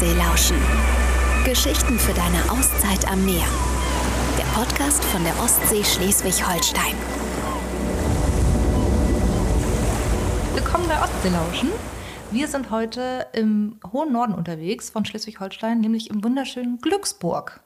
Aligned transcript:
Ostsee 0.00 0.16
lauschen. 0.16 0.56
Geschichten 1.44 1.98
für 1.98 2.14
deine 2.14 2.50
Auszeit 2.50 3.06
am 3.06 3.22
Meer. 3.26 3.44
Der 4.38 4.44
Podcast 4.54 5.04
von 5.04 5.22
der 5.24 5.38
Ostsee 5.42 5.84
Schleswig-Holstein. 5.84 6.94
Willkommen 10.54 10.88
bei 10.88 11.02
Ostsee 11.02 11.28
lauschen. 11.28 11.68
Wir 12.30 12.48
sind 12.48 12.70
heute 12.70 13.26
im 13.34 13.78
hohen 13.92 14.10
Norden 14.10 14.32
unterwegs 14.32 14.88
von 14.88 15.04
Schleswig-Holstein, 15.04 15.82
nämlich 15.82 16.08
im 16.08 16.24
wunderschönen 16.24 16.78
Glücksburg. 16.78 17.60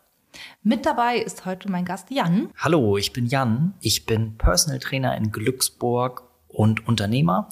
Mit 0.64 0.86
dabei 0.86 1.18
ist 1.18 1.46
heute 1.46 1.70
mein 1.70 1.84
Gast 1.84 2.10
Jan. 2.10 2.50
Hallo, 2.56 2.96
ich 2.96 3.12
bin 3.12 3.26
Jan. 3.26 3.74
Ich 3.78 4.06
bin 4.06 4.36
Personal 4.38 4.80
Trainer 4.80 5.16
in 5.16 5.30
Glücksburg 5.30 6.24
und 6.48 6.88
Unternehmer. 6.88 7.48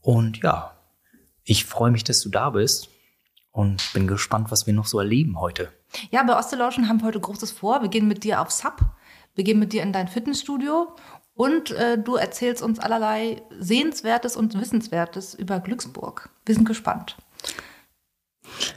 Und 0.00 0.38
ja, 0.44 0.76
ich 1.42 1.64
freue 1.64 1.90
mich, 1.90 2.04
dass 2.04 2.20
du 2.20 2.28
da 2.28 2.50
bist 2.50 2.93
und 3.54 3.92
bin 3.92 4.08
gespannt, 4.08 4.50
was 4.50 4.66
wir 4.66 4.74
noch 4.74 4.86
so 4.86 4.98
erleben 4.98 5.38
heute. 5.38 5.72
Ja, 6.10 6.24
bei 6.24 6.36
Ostelauschen 6.36 6.88
haben 6.88 7.00
wir 7.00 7.06
heute 7.06 7.20
Großes 7.20 7.52
vor. 7.52 7.82
Wir 7.82 7.88
gehen 7.88 8.08
mit 8.08 8.24
dir 8.24 8.40
auf 8.40 8.50
Sub, 8.50 8.80
wir 9.36 9.44
gehen 9.44 9.60
mit 9.60 9.72
dir 9.72 9.84
in 9.84 9.92
dein 9.92 10.08
Fitnessstudio 10.08 10.96
und 11.34 11.70
äh, 11.70 11.96
du 11.96 12.16
erzählst 12.16 12.62
uns 12.62 12.80
allerlei 12.80 13.42
Sehenswertes 13.56 14.36
und 14.36 14.60
Wissenswertes 14.60 15.34
über 15.34 15.60
Glücksburg. 15.60 16.30
Wir 16.44 16.56
sind 16.56 16.64
gespannt. 16.66 17.16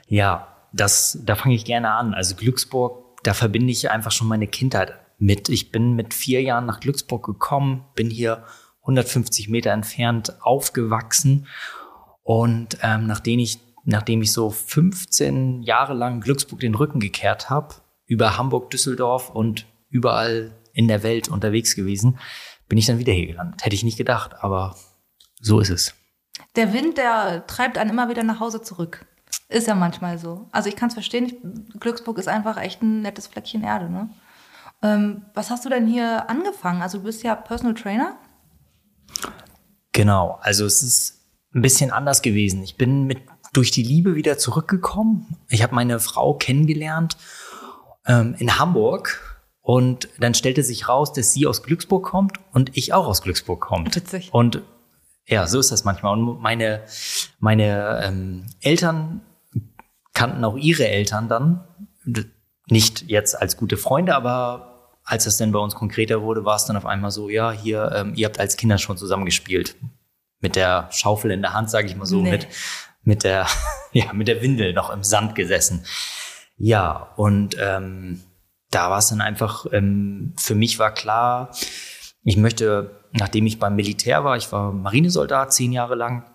Ja, 0.07 0.55
das, 0.71 1.17
da 1.23 1.35
fange 1.35 1.55
ich 1.55 1.65
gerne 1.65 1.91
an. 1.91 2.13
Also 2.13 2.35
Glücksburg, 2.35 3.17
da 3.23 3.33
verbinde 3.33 3.71
ich 3.71 3.89
einfach 3.89 4.11
schon 4.11 4.27
meine 4.27 4.47
Kindheit 4.47 4.93
mit. 5.17 5.49
Ich 5.49 5.71
bin 5.71 5.95
mit 5.95 6.13
vier 6.13 6.43
Jahren 6.43 6.67
nach 6.67 6.81
Glücksburg 6.81 7.25
gekommen, 7.25 7.83
bin 7.95 8.11
hier 8.11 8.43
150 8.81 9.49
Meter 9.49 9.71
entfernt 9.71 10.39
aufgewachsen 10.43 11.47
und 12.21 12.77
ähm, 12.83 13.07
nachdem, 13.07 13.39
ich, 13.39 13.59
nachdem 13.87 14.21
ich 14.21 14.33
so 14.33 14.49
15 14.49 15.63
Jahre 15.63 15.93
lang 15.93 16.19
Glücksburg 16.19 16.59
den 16.59 16.75
Rücken 16.75 16.99
gekehrt 16.99 17.49
habe, 17.49 17.75
über 18.05 18.37
Hamburg, 18.37 18.69
Düsseldorf 18.69 19.29
und 19.29 19.65
überall 19.89 20.51
in 20.73 20.87
der 20.87 21.03
Welt 21.03 21.29
unterwegs 21.29 21.75
gewesen, 21.75 22.19
bin 22.67 22.77
ich 22.77 22.85
dann 22.85 22.99
wieder 22.99 23.13
hier 23.13 23.27
gelandet. 23.27 23.63
Hätte 23.63 23.75
ich 23.75 23.83
nicht 23.83 23.97
gedacht, 23.97 24.35
aber 24.41 24.75
so 25.39 25.59
ist 25.59 25.69
es. 25.69 25.93
Der 26.55 26.73
Wind, 26.73 26.97
der 26.97 27.47
treibt 27.47 27.77
einen 27.77 27.89
immer 27.89 28.09
wieder 28.09 28.23
nach 28.23 28.41
Hause 28.41 28.61
zurück. 28.61 29.05
Ist 29.47 29.67
ja 29.67 29.75
manchmal 29.75 30.17
so. 30.17 30.49
Also 30.51 30.67
ich 30.67 30.75
kann 30.75 30.89
es 30.89 30.93
verstehen, 30.93 31.25
ich, 31.25 31.79
Glücksburg 31.79 32.17
ist 32.17 32.27
einfach 32.27 32.57
echt 32.57 32.81
ein 32.81 33.01
nettes 33.01 33.27
Fleckchen 33.27 33.63
Erde. 33.63 33.89
Ne? 33.89 34.09
Ähm, 34.83 35.25
was 35.33 35.49
hast 35.49 35.63
du 35.63 35.69
denn 35.69 35.87
hier 35.87 36.29
angefangen? 36.29 36.81
Also 36.81 36.97
du 36.97 37.05
bist 37.05 37.23
ja 37.23 37.35
Personal 37.35 37.73
Trainer. 37.73 38.17
Genau, 39.93 40.37
also 40.41 40.65
es 40.65 40.83
ist 40.83 41.17
ein 41.55 41.61
bisschen 41.61 41.91
anders 41.91 42.21
gewesen. 42.21 42.63
Ich 42.63 42.75
bin 42.75 43.05
mit 43.05 43.19
durch 43.53 43.71
die 43.71 43.83
Liebe 43.83 44.15
wieder 44.15 44.37
zurückgekommen. 44.37 45.37
Ich 45.49 45.63
habe 45.63 45.75
meine 45.75 45.99
Frau 45.99 46.33
kennengelernt 46.33 47.17
ähm, 48.05 48.35
in 48.37 48.59
Hamburg 48.59 49.41
und 49.61 50.09
dann 50.19 50.33
stellte 50.33 50.63
sich 50.63 50.87
raus, 50.87 51.13
dass 51.13 51.33
sie 51.33 51.47
aus 51.47 51.63
Glücksburg 51.63 52.03
kommt 52.05 52.37
und 52.53 52.75
ich 52.77 52.93
auch 52.93 53.07
aus 53.07 53.21
Glücksburg 53.21 53.61
komme. 53.61 53.93
Witzig. 53.93 54.29
Und 54.31 54.61
ja, 55.25 55.45
so 55.47 55.59
ist 55.59 55.71
das 55.71 55.83
manchmal. 55.83 56.17
Und 56.17 56.41
meine 56.41 56.83
meine 57.39 58.01
ähm, 58.03 58.45
Eltern 58.61 59.21
kannten 60.13 60.43
auch 60.45 60.57
ihre 60.57 60.87
Eltern 60.87 61.27
dann 61.27 61.63
nicht 62.69 63.03
jetzt 63.09 63.39
als 63.39 63.57
gute 63.57 63.77
Freunde, 63.77 64.15
aber 64.15 64.97
als 65.03 65.25
es 65.25 65.37
dann 65.37 65.51
bei 65.51 65.59
uns 65.59 65.75
konkreter 65.75 66.21
wurde, 66.21 66.43
war 66.43 66.57
es 66.57 66.65
dann 66.65 66.75
auf 66.75 66.85
einmal 66.85 67.11
so, 67.11 67.29
ja, 67.29 67.51
hier, 67.51 67.91
ähm, 67.95 68.13
ihr 68.15 68.25
habt 68.25 68.39
als 68.39 68.57
Kinder 68.57 68.77
schon 68.77 68.97
zusammengespielt 68.97 69.75
mit 70.39 70.55
der 70.55 70.89
Schaufel 70.91 71.31
in 71.31 71.41
der 71.41 71.53
Hand, 71.53 71.69
sage 71.69 71.87
ich 71.87 71.95
mal 71.95 72.05
so, 72.05 72.21
nee. 72.21 72.31
mit, 72.31 72.47
mit, 73.07 73.23
der, 73.23 73.47
ja, 73.93 74.13
mit 74.13 74.27
der 74.27 74.41
Windel 74.41 74.73
noch 74.73 74.91
im 74.91 75.03
Sand 75.03 75.33
gesessen. 75.33 75.85
Ja, 76.57 77.13
und 77.15 77.55
ähm, 77.59 78.21
da 78.69 78.89
war 78.89 78.99
es 78.99 79.09
dann 79.09 79.21
einfach, 79.21 79.65
ähm, 79.71 80.33
für 80.37 80.55
mich 80.55 80.77
war 80.77 80.93
klar, 80.93 81.51
ich 82.23 82.35
möchte, 82.35 82.91
nachdem 83.13 83.47
ich 83.47 83.59
beim 83.59 83.75
Militär 83.75 84.23
war, 84.23 84.35
ich 84.35 84.51
war 84.51 84.73
Marinesoldat 84.73 85.53
zehn 85.53 85.71
Jahre 85.71 85.95
lang 85.95 86.25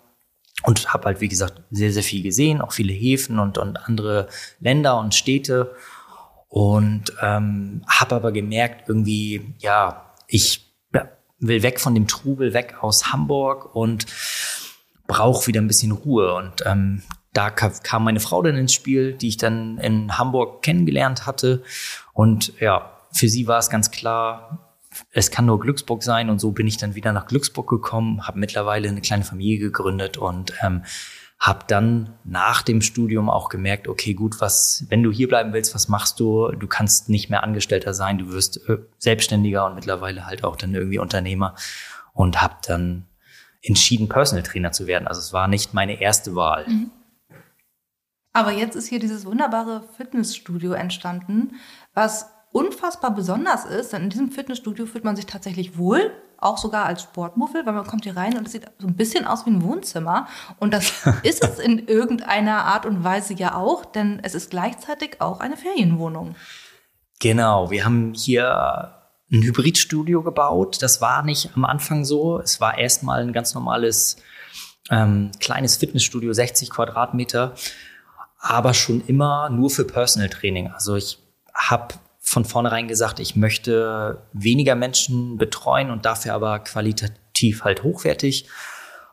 und 0.63 0.91
habe 0.91 1.05
halt, 1.05 1.21
wie 1.21 1.27
gesagt, 1.27 1.61
sehr, 1.69 1.91
sehr 1.93 2.03
viel 2.03 2.23
gesehen, 2.23 2.61
auch 2.61 2.71
viele 2.71 2.93
Häfen 2.93 3.37
und, 3.37 3.57
und 3.57 3.77
andere 3.85 4.27
Länder 4.59 4.97
und 4.97 5.13
Städte. 5.13 5.75
Und 6.47 7.13
ähm, 7.21 7.83
habe 7.87 8.15
aber 8.15 8.31
gemerkt, 8.31 8.87
irgendwie, 8.87 9.55
ja, 9.59 10.13
ich 10.27 10.71
will 11.39 11.63
weg 11.63 11.79
von 11.79 11.93
dem 11.93 12.07
Trubel, 12.07 12.53
weg 12.53 12.75
aus 12.81 13.11
Hamburg 13.11 13.75
und 13.75 14.05
brauche 15.13 15.45
wieder 15.45 15.61
ein 15.61 15.67
bisschen 15.67 15.91
Ruhe. 15.91 16.33
Und 16.33 16.63
ähm, 16.65 17.03
da 17.33 17.51
kam 17.51 18.03
meine 18.03 18.19
Frau 18.19 18.41
dann 18.41 18.55
ins 18.55 18.73
Spiel, 18.73 19.13
die 19.13 19.27
ich 19.27 19.37
dann 19.37 19.77
in 19.77 20.17
Hamburg 20.17 20.63
kennengelernt 20.63 21.27
hatte. 21.27 21.63
Und 22.13 22.53
ja, 22.59 22.91
für 23.11 23.29
sie 23.29 23.47
war 23.47 23.59
es 23.59 23.69
ganz 23.69 23.91
klar, 23.91 24.75
es 25.11 25.29
kann 25.29 25.45
nur 25.45 25.59
Glücksburg 25.59 26.01
sein. 26.01 26.29
Und 26.31 26.39
so 26.39 26.51
bin 26.51 26.65
ich 26.65 26.77
dann 26.77 26.95
wieder 26.95 27.13
nach 27.13 27.27
Glücksburg 27.27 27.69
gekommen, 27.69 28.27
habe 28.27 28.39
mittlerweile 28.39 28.89
eine 28.89 29.01
kleine 29.01 29.23
Familie 29.23 29.59
gegründet 29.59 30.17
und 30.17 30.53
ähm, 30.63 30.83
habe 31.39 31.65
dann 31.67 32.13
nach 32.23 32.63
dem 32.63 32.81
Studium 32.81 33.29
auch 33.29 33.49
gemerkt, 33.49 33.87
okay, 33.87 34.13
gut, 34.13 34.39
was, 34.39 34.85
wenn 34.89 35.03
du 35.03 35.11
hier 35.11 35.27
bleiben 35.27 35.53
willst, 35.53 35.75
was 35.75 35.89
machst 35.89 36.19
du? 36.19 36.51
Du 36.51 36.67
kannst 36.67 37.09
nicht 37.09 37.29
mehr 37.29 37.43
Angestellter 37.43 37.93
sein, 37.93 38.17
du 38.17 38.31
wirst 38.31 38.67
äh, 38.67 38.77
Selbstständiger 38.97 39.65
und 39.65 39.75
mittlerweile 39.75 40.25
halt 40.25 40.43
auch 40.43 40.55
dann 40.55 40.73
irgendwie 40.73 40.99
Unternehmer 40.99 41.55
und 42.13 42.41
habe 42.41 42.55
dann 42.65 43.05
entschieden, 43.63 44.09
Personal 44.09 44.43
Trainer 44.43 44.71
zu 44.71 44.87
werden. 44.87 45.07
Also 45.07 45.19
es 45.19 45.33
war 45.33 45.47
nicht 45.47 45.73
meine 45.73 45.99
erste 45.99 46.35
Wahl. 46.35 46.67
Mhm. 46.67 46.91
Aber 48.33 48.51
jetzt 48.51 48.75
ist 48.75 48.87
hier 48.87 48.99
dieses 48.99 49.25
wunderbare 49.25 49.83
Fitnessstudio 49.95 50.73
entstanden, 50.73 51.55
was 51.93 52.27
unfassbar 52.51 53.13
besonders 53.13 53.65
ist, 53.65 53.93
denn 53.93 54.03
in 54.03 54.09
diesem 54.09 54.31
Fitnessstudio 54.31 54.85
fühlt 54.85 55.03
man 55.03 55.15
sich 55.15 55.25
tatsächlich 55.25 55.77
wohl 55.77 56.11
auch 56.37 56.57
sogar 56.57 56.85
als 56.85 57.03
Sportmuffel, 57.03 57.65
weil 57.65 57.73
man 57.73 57.87
kommt 57.87 58.03
hier 58.03 58.17
rein 58.17 58.37
und 58.37 58.45
es 58.45 58.51
sieht 58.51 58.65
so 58.77 58.87
ein 58.87 58.95
bisschen 58.95 59.25
aus 59.25 59.45
wie 59.45 59.51
ein 59.51 59.63
Wohnzimmer. 59.63 60.27
Und 60.59 60.73
das 60.73 60.91
ist 61.23 61.43
es 61.43 61.59
in 61.59 61.87
irgendeiner 61.87 62.65
Art 62.65 62.85
und 62.85 63.03
Weise 63.03 63.33
ja 63.33 63.55
auch, 63.55 63.85
denn 63.85 64.19
es 64.23 64.35
ist 64.35 64.49
gleichzeitig 64.49 65.21
auch 65.21 65.39
eine 65.39 65.55
Ferienwohnung. 65.55 66.35
Genau, 67.19 67.71
wir 67.71 67.85
haben 67.85 68.13
hier 68.13 69.02
ein 69.33 69.41
Hybridstudio 69.41 70.21
gebaut. 70.21 70.81
Das 70.81 71.01
war 71.01 71.23
nicht 71.23 71.49
am 71.55 71.65
Anfang 71.65 72.05
so. 72.05 72.39
Es 72.39 72.61
war 72.61 72.77
erstmal 72.77 73.21
ein 73.21 73.33
ganz 73.33 73.53
normales 73.53 74.17
ähm, 74.89 75.31
kleines 75.39 75.77
Fitnessstudio, 75.77 76.31
60 76.33 76.69
Quadratmeter, 76.69 77.55
aber 78.39 78.73
schon 78.73 79.01
immer 79.07 79.49
nur 79.49 79.69
für 79.69 79.85
Personal 79.85 80.29
Training. 80.29 80.67
Also 80.67 80.95
ich 80.95 81.17
habe 81.53 81.95
von 82.19 82.45
vornherein 82.45 82.87
gesagt, 82.87 83.19
ich 83.19 83.35
möchte 83.35 84.23
weniger 84.33 84.75
Menschen 84.75 85.37
betreuen 85.37 85.91
und 85.91 86.05
dafür 86.05 86.33
aber 86.33 86.59
qualitativ 86.59 87.63
halt 87.63 87.83
hochwertig 87.83 88.47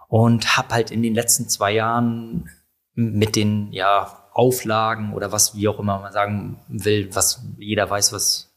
und 0.08 0.56
habe 0.56 0.74
halt 0.74 0.90
in 0.90 1.02
den 1.02 1.14
letzten 1.14 1.48
zwei 1.48 1.72
Jahren 1.72 2.50
mit 2.94 3.36
den 3.36 3.72
ja 3.72 4.16
Auflagen 4.32 5.12
oder 5.12 5.32
was 5.32 5.54
wie 5.54 5.68
auch 5.68 5.78
immer 5.78 5.98
man 5.98 6.12
sagen 6.12 6.60
will, 6.68 7.14
was 7.14 7.42
jeder 7.58 7.88
weiß, 7.88 8.12
was 8.12 8.49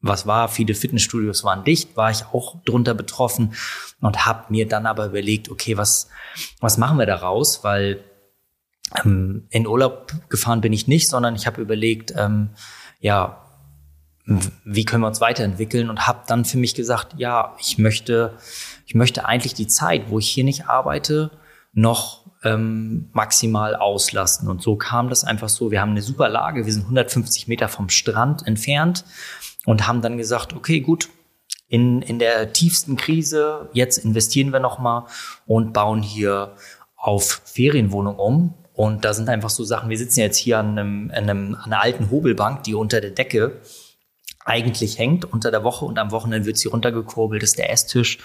was 0.00 0.26
war. 0.26 0.48
Viele 0.48 0.74
Fitnessstudios 0.74 1.44
waren 1.44 1.64
dicht, 1.64 1.96
war 1.96 2.10
ich 2.10 2.24
auch 2.32 2.62
drunter 2.64 2.94
betroffen 2.94 3.54
und 4.00 4.26
habe 4.26 4.44
mir 4.50 4.68
dann 4.68 4.86
aber 4.86 5.06
überlegt, 5.06 5.50
okay, 5.50 5.76
was 5.76 6.08
was 6.60 6.78
machen 6.78 6.98
wir 6.98 7.06
daraus, 7.06 7.64
weil 7.64 8.04
ähm, 9.04 9.46
in 9.50 9.66
Urlaub 9.66 10.12
gefahren 10.28 10.60
bin 10.60 10.72
ich 10.72 10.86
nicht, 10.86 11.08
sondern 11.08 11.34
ich 11.34 11.46
habe 11.46 11.60
überlegt, 11.60 12.12
ähm, 12.16 12.50
ja, 13.00 13.42
wie 14.64 14.84
können 14.84 15.02
wir 15.02 15.08
uns 15.08 15.20
weiterentwickeln 15.20 15.88
und 15.88 16.06
habe 16.06 16.22
dann 16.26 16.44
für 16.44 16.58
mich 16.58 16.74
gesagt, 16.74 17.14
ja, 17.16 17.54
ich 17.60 17.78
möchte, 17.78 18.36
ich 18.84 18.94
möchte 18.94 19.24
eigentlich 19.24 19.54
die 19.54 19.68
Zeit, 19.68 20.10
wo 20.10 20.18
ich 20.18 20.28
hier 20.28 20.44
nicht 20.44 20.68
arbeite, 20.68 21.30
noch 21.72 22.26
ähm, 22.42 23.08
maximal 23.12 23.76
auslasten. 23.76 24.48
Und 24.48 24.62
so 24.62 24.76
kam 24.76 25.08
das 25.08 25.22
einfach 25.22 25.48
so. 25.48 25.70
Wir 25.70 25.80
haben 25.80 25.90
eine 25.90 26.02
super 26.02 26.28
Lage, 26.28 26.66
wir 26.66 26.72
sind 26.72 26.84
150 26.84 27.46
Meter 27.46 27.68
vom 27.68 27.88
Strand 27.88 28.46
entfernt 28.46 29.04
und 29.66 29.86
haben 29.86 30.00
dann 30.00 30.16
gesagt, 30.16 30.54
okay, 30.54 30.80
gut, 30.80 31.10
in, 31.68 32.00
in 32.00 32.18
der 32.18 32.54
tiefsten 32.54 32.96
Krise, 32.96 33.68
jetzt 33.72 33.98
investieren 33.98 34.52
wir 34.52 34.60
nochmal 34.60 35.04
und 35.46 35.72
bauen 35.74 36.02
hier 36.02 36.54
auf 36.96 37.42
Ferienwohnung 37.44 38.16
um. 38.16 38.54
Und 38.72 39.04
da 39.04 39.12
sind 39.12 39.28
einfach 39.28 39.50
so 39.50 39.64
Sachen, 39.64 39.90
wir 39.90 39.98
sitzen 39.98 40.20
jetzt 40.20 40.36
hier 40.36 40.58
an, 40.58 40.78
einem, 40.78 41.10
an, 41.10 41.28
einem, 41.28 41.54
an 41.54 41.72
einer 41.72 41.82
alten 41.82 42.10
Hobelbank, 42.10 42.62
die 42.62 42.74
unter 42.74 43.00
der 43.00 43.10
Decke 43.10 43.60
eigentlich 44.44 44.98
hängt 44.98 45.24
unter 45.24 45.50
der 45.50 45.64
Woche 45.64 45.84
und 45.84 45.98
am 45.98 46.12
Wochenende 46.12 46.46
wird 46.46 46.56
sie 46.56 46.68
runtergekurbelt, 46.68 47.42
ist 47.42 47.58
der 47.58 47.70
Esstisch. 47.70 48.18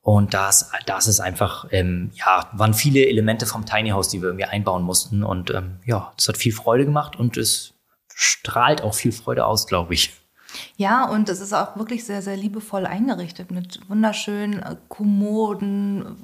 Und 0.00 0.32
das, 0.32 0.70
das 0.86 1.08
ist 1.08 1.18
einfach, 1.18 1.66
ähm, 1.70 2.12
ja, 2.14 2.48
waren 2.52 2.74
viele 2.74 3.06
Elemente 3.06 3.44
vom 3.44 3.66
Tiny 3.66 3.90
House, 3.90 4.08
die 4.08 4.22
wir 4.22 4.28
irgendwie 4.28 4.44
einbauen 4.44 4.84
mussten. 4.84 5.24
Und 5.24 5.50
ähm, 5.50 5.80
ja, 5.84 6.12
das 6.16 6.28
hat 6.28 6.36
viel 6.36 6.52
Freude 6.52 6.84
gemacht 6.84 7.16
und 7.16 7.36
es 7.36 7.74
strahlt 8.14 8.82
auch 8.82 8.94
viel 8.94 9.10
Freude 9.10 9.44
aus, 9.44 9.66
glaube 9.66 9.94
ich. 9.94 10.12
Ja, 10.76 11.08
und 11.08 11.28
es 11.28 11.40
ist 11.40 11.52
auch 11.52 11.76
wirklich 11.76 12.04
sehr, 12.04 12.22
sehr 12.22 12.36
liebevoll 12.36 12.86
eingerichtet 12.86 13.50
mit 13.50 13.80
wunderschönen 13.88 14.62
äh, 14.62 14.76
Kommoden, 14.88 16.16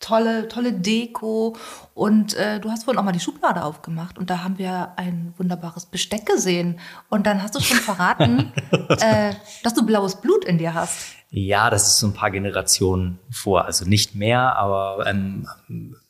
tolle, 0.00 0.48
tolle 0.48 0.72
Deko. 0.72 1.56
Und 1.94 2.34
äh, 2.34 2.60
du 2.60 2.70
hast 2.70 2.84
vorhin 2.84 2.98
auch 2.98 3.04
mal 3.04 3.12
die 3.12 3.20
Schublade 3.20 3.64
aufgemacht 3.64 4.18
und 4.18 4.30
da 4.30 4.42
haben 4.42 4.58
wir 4.58 4.92
ein 4.96 5.34
wunderbares 5.36 5.86
Besteck 5.86 6.26
gesehen. 6.26 6.78
Und 7.08 7.26
dann 7.26 7.42
hast 7.42 7.54
du 7.54 7.60
schon 7.60 7.78
verraten, 7.78 8.52
äh, 9.00 9.34
dass 9.62 9.74
du 9.74 9.84
blaues 9.84 10.20
Blut 10.20 10.44
in 10.44 10.58
dir 10.58 10.74
hast. 10.74 11.14
Ja, 11.30 11.68
das 11.68 11.88
ist 11.88 11.98
so 11.98 12.06
ein 12.06 12.14
paar 12.14 12.30
Generationen 12.30 13.18
vor. 13.30 13.66
Also 13.66 13.84
nicht 13.84 14.14
mehr, 14.14 14.56
aber 14.56 15.06
ähm, 15.06 15.46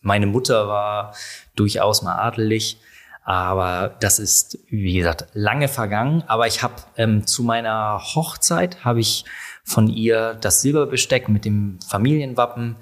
meine 0.01 0.27
Mutter 0.27 0.69
war 0.69 1.15
durchaus 1.57 2.03
mal 2.03 2.17
adelig. 2.17 2.79
Aber 3.29 3.95
das 4.01 4.19
ist, 4.19 4.59
wie 4.71 4.95
gesagt, 4.95 5.27
lange 5.35 5.69
vergangen. 5.69 6.25
Aber 6.29 6.47
ich 6.47 6.63
habe 6.63 6.77
ähm, 6.97 7.27
zu 7.27 7.43
meiner 7.43 8.01
Hochzeit 8.03 8.87
habe 8.87 9.01
ich 9.01 9.27
von 9.65 9.87
ihr 9.87 10.33
das 10.41 10.63
Silberbesteck 10.63 11.29
mit 11.29 11.45
dem 11.45 11.79
Familienwappen 11.87 12.77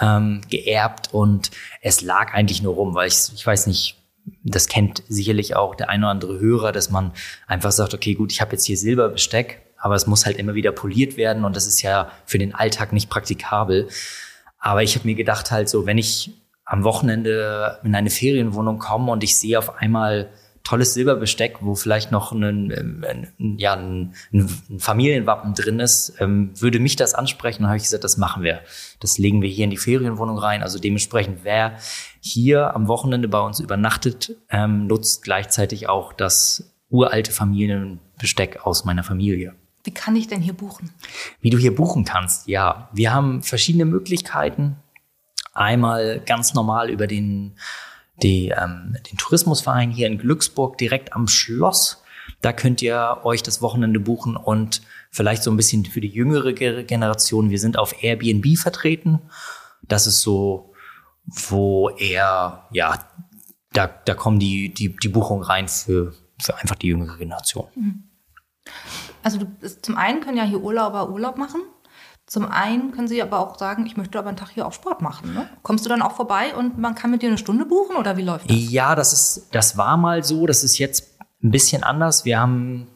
ähm, 0.00 0.42
geerbt 0.48 1.12
und 1.12 1.50
es 1.82 2.02
lag 2.02 2.32
eigentlich 2.34 2.62
nur 2.62 2.74
rum, 2.74 2.94
weil 2.94 3.08
ich, 3.08 3.32
ich 3.34 3.44
weiß 3.44 3.66
nicht, 3.66 3.96
das 4.44 4.68
kennt 4.68 5.02
sicherlich 5.08 5.56
auch 5.56 5.74
der 5.74 5.88
ein 5.88 6.04
oder 6.04 6.10
andere 6.10 6.38
Hörer, 6.38 6.70
dass 6.70 6.90
man 6.90 7.10
einfach 7.48 7.72
sagt, 7.72 7.92
okay, 7.92 8.14
gut, 8.14 8.30
ich 8.30 8.40
habe 8.40 8.52
jetzt 8.52 8.66
hier 8.66 8.76
Silberbesteck, 8.76 9.60
aber 9.76 9.96
es 9.96 10.06
muss 10.06 10.24
halt 10.24 10.36
immer 10.36 10.54
wieder 10.54 10.70
poliert 10.70 11.16
werden 11.16 11.44
und 11.44 11.56
das 11.56 11.66
ist 11.66 11.82
ja 11.82 12.12
für 12.26 12.38
den 12.38 12.54
Alltag 12.54 12.92
nicht 12.92 13.10
praktikabel. 13.10 13.88
Aber 14.60 14.84
ich 14.84 14.94
habe 14.94 15.08
mir 15.08 15.16
gedacht 15.16 15.50
halt 15.50 15.68
so, 15.68 15.84
wenn 15.84 15.98
ich 15.98 16.30
am 16.70 16.84
Wochenende 16.84 17.80
in 17.82 17.96
eine 17.96 18.10
Ferienwohnung 18.10 18.78
komme 18.78 19.10
und 19.10 19.24
ich 19.24 19.36
sehe 19.36 19.58
auf 19.58 19.78
einmal 19.78 20.30
tolles 20.62 20.94
Silberbesteck, 20.94 21.56
wo 21.62 21.74
vielleicht 21.74 22.12
noch 22.12 22.30
ein, 22.30 22.70
ein, 23.02 23.56
ja, 23.58 23.74
ein, 23.74 24.14
ein 24.32 24.48
Familienwappen 24.78 25.54
drin 25.54 25.80
ist, 25.80 26.14
ähm, 26.20 26.52
würde 26.60 26.78
mich 26.78 26.94
das 26.94 27.14
ansprechen. 27.14 27.64
Und 27.64 27.70
habe 27.70 27.78
ich 27.78 27.82
gesagt, 27.82 28.04
das 28.04 28.18
machen 28.18 28.44
wir. 28.44 28.60
Das 29.00 29.18
legen 29.18 29.42
wir 29.42 29.48
hier 29.48 29.64
in 29.64 29.70
die 29.70 29.78
Ferienwohnung 29.78 30.38
rein. 30.38 30.62
Also 30.62 30.78
dementsprechend, 30.78 31.40
wer 31.42 31.76
hier 32.20 32.72
am 32.76 32.86
Wochenende 32.86 33.26
bei 33.26 33.40
uns 33.40 33.58
übernachtet, 33.58 34.36
ähm, 34.48 34.86
nutzt 34.86 35.24
gleichzeitig 35.24 35.88
auch 35.88 36.12
das 36.12 36.72
uralte 36.88 37.32
Familienbesteck 37.32 38.64
aus 38.64 38.84
meiner 38.84 39.02
Familie. 39.02 39.56
Wie 39.82 39.92
kann 39.92 40.14
ich 40.14 40.28
denn 40.28 40.40
hier 40.40 40.52
buchen? 40.52 40.90
Wie 41.40 41.50
du 41.50 41.58
hier 41.58 41.74
buchen 41.74 42.04
kannst, 42.04 42.46
ja. 42.46 42.90
Wir 42.92 43.12
haben 43.12 43.42
verschiedene 43.42 43.86
Möglichkeiten. 43.86 44.76
Einmal 45.60 46.20
ganz 46.24 46.54
normal 46.54 46.88
über 46.88 47.06
den 47.06 47.54
die, 48.22 48.48
ähm, 48.48 48.96
den 49.10 49.18
Tourismusverein 49.18 49.90
hier 49.90 50.06
in 50.06 50.18
Glücksburg 50.18 50.78
direkt 50.78 51.12
am 51.12 51.28
Schloss. 51.28 52.02
Da 52.40 52.52
könnt 52.52 52.80
ihr 52.80 53.18
euch 53.24 53.42
das 53.42 53.60
Wochenende 53.60 54.00
buchen 54.00 54.36
und 54.36 54.80
vielleicht 55.10 55.42
so 55.42 55.50
ein 55.50 55.58
bisschen 55.58 55.84
für 55.84 56.00
die 56.00 56.08
jüngere 56.08 56.52
Generation. 56.52 57.50
Wir 57.50 57.58
sind 57.58 57.78
auf 57.78 58.02
Airbnb 58.02 58.56
vertreten. 58.56 59.20
Das 59.82 60.06
ist 60.06 60.22
so, 60.22 60.72
wo 61.26 61.90
eher, 61.90 62.66
ja, 62.70 62.98
da, 63.72 63.86
da 63.86 64.14
kommen 64.14 64.38
die, 64.38 64.72
die, 64.72 64.96
die 64.96 65.08
Buchungen 65.08 65.42
rein 65.42 65.68
für, 65.68 66.14
für 66.40 66.56
einfach 66.56 66.76
die 66.76 66.88
jüngere 66.88 67.16
Generation. 67.18 67.66
Mhm. 67.74 68.04
Also 69.22 69.38
du, 69.38 69.82
zum 69.82 69.96
einen 69.96 70.20
können 70.20 70.36
ja 70.36 70.44
hier 70.44 70.60
Urlauber 70.60 71.10
Urlaub 71.10 71.36
machen. 71.36 71.62
Zum 72.30 72.46
einen 72.48 72.92
können 72.92 73.08
sie 73.08 73.20
aber 73.20 73.40
auch 73.40 73.58
sagen, 73.58 73.86
ich 73.86 73.96
möchte 73.96 74.16
aber 74.16 74.28
einen 74.28 74.36
Tag 74.36 74.50
hier 74.50 74.64
auch 74.64 74.72
Sport 74.72 75.02
machen. 75.02 75.34
Ne? 75.34 75.48
Kommst 75.64 75.84
du 75.84 75.88
dann 75.88 76.00
auch 76.00 76.12
vorbei 76.12 76.54
und 76.54 76.78
man 76.78 76.94
kann 76.94 77.10
mit 77.10 77.22
dir 77.22 77.28
eine 77.28 77.38
Stunde 77.38 77.64
buchen 77.64 77.96
oder 77.96 78.16
wie 78.16 78.22
läuft 78.22 78.48
das? 78.48 78.56
Ja, 78.56 78.94
das 78.94 79.12
ist, 79.12 79.48
das 79.50 79.76
war 79.76 79.96
mal 79.96 80.22
so. 80.22 80.46
Das 80.46 80.62
ist 80.62 80.78
jetzt 80.78 81.18
ein 81.42 81.50
bisschen 81.50 81.82
anders. 81.82 82.24
Wir 82.24 82.38
haben 82.38 82.86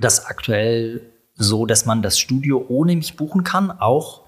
das 0.00 0.26
aktuell 0.26 1.12
so, 1.34 1.66
dass 1.66 1.86
man 1.86 2.02
das 2.02 2.18
Studio 2.18 2.64
ohne 2.66 2.96
mich 2.96 3.14
buchen 3.14 3.44
kann, 3.44 3.70
auch 3.70 4.22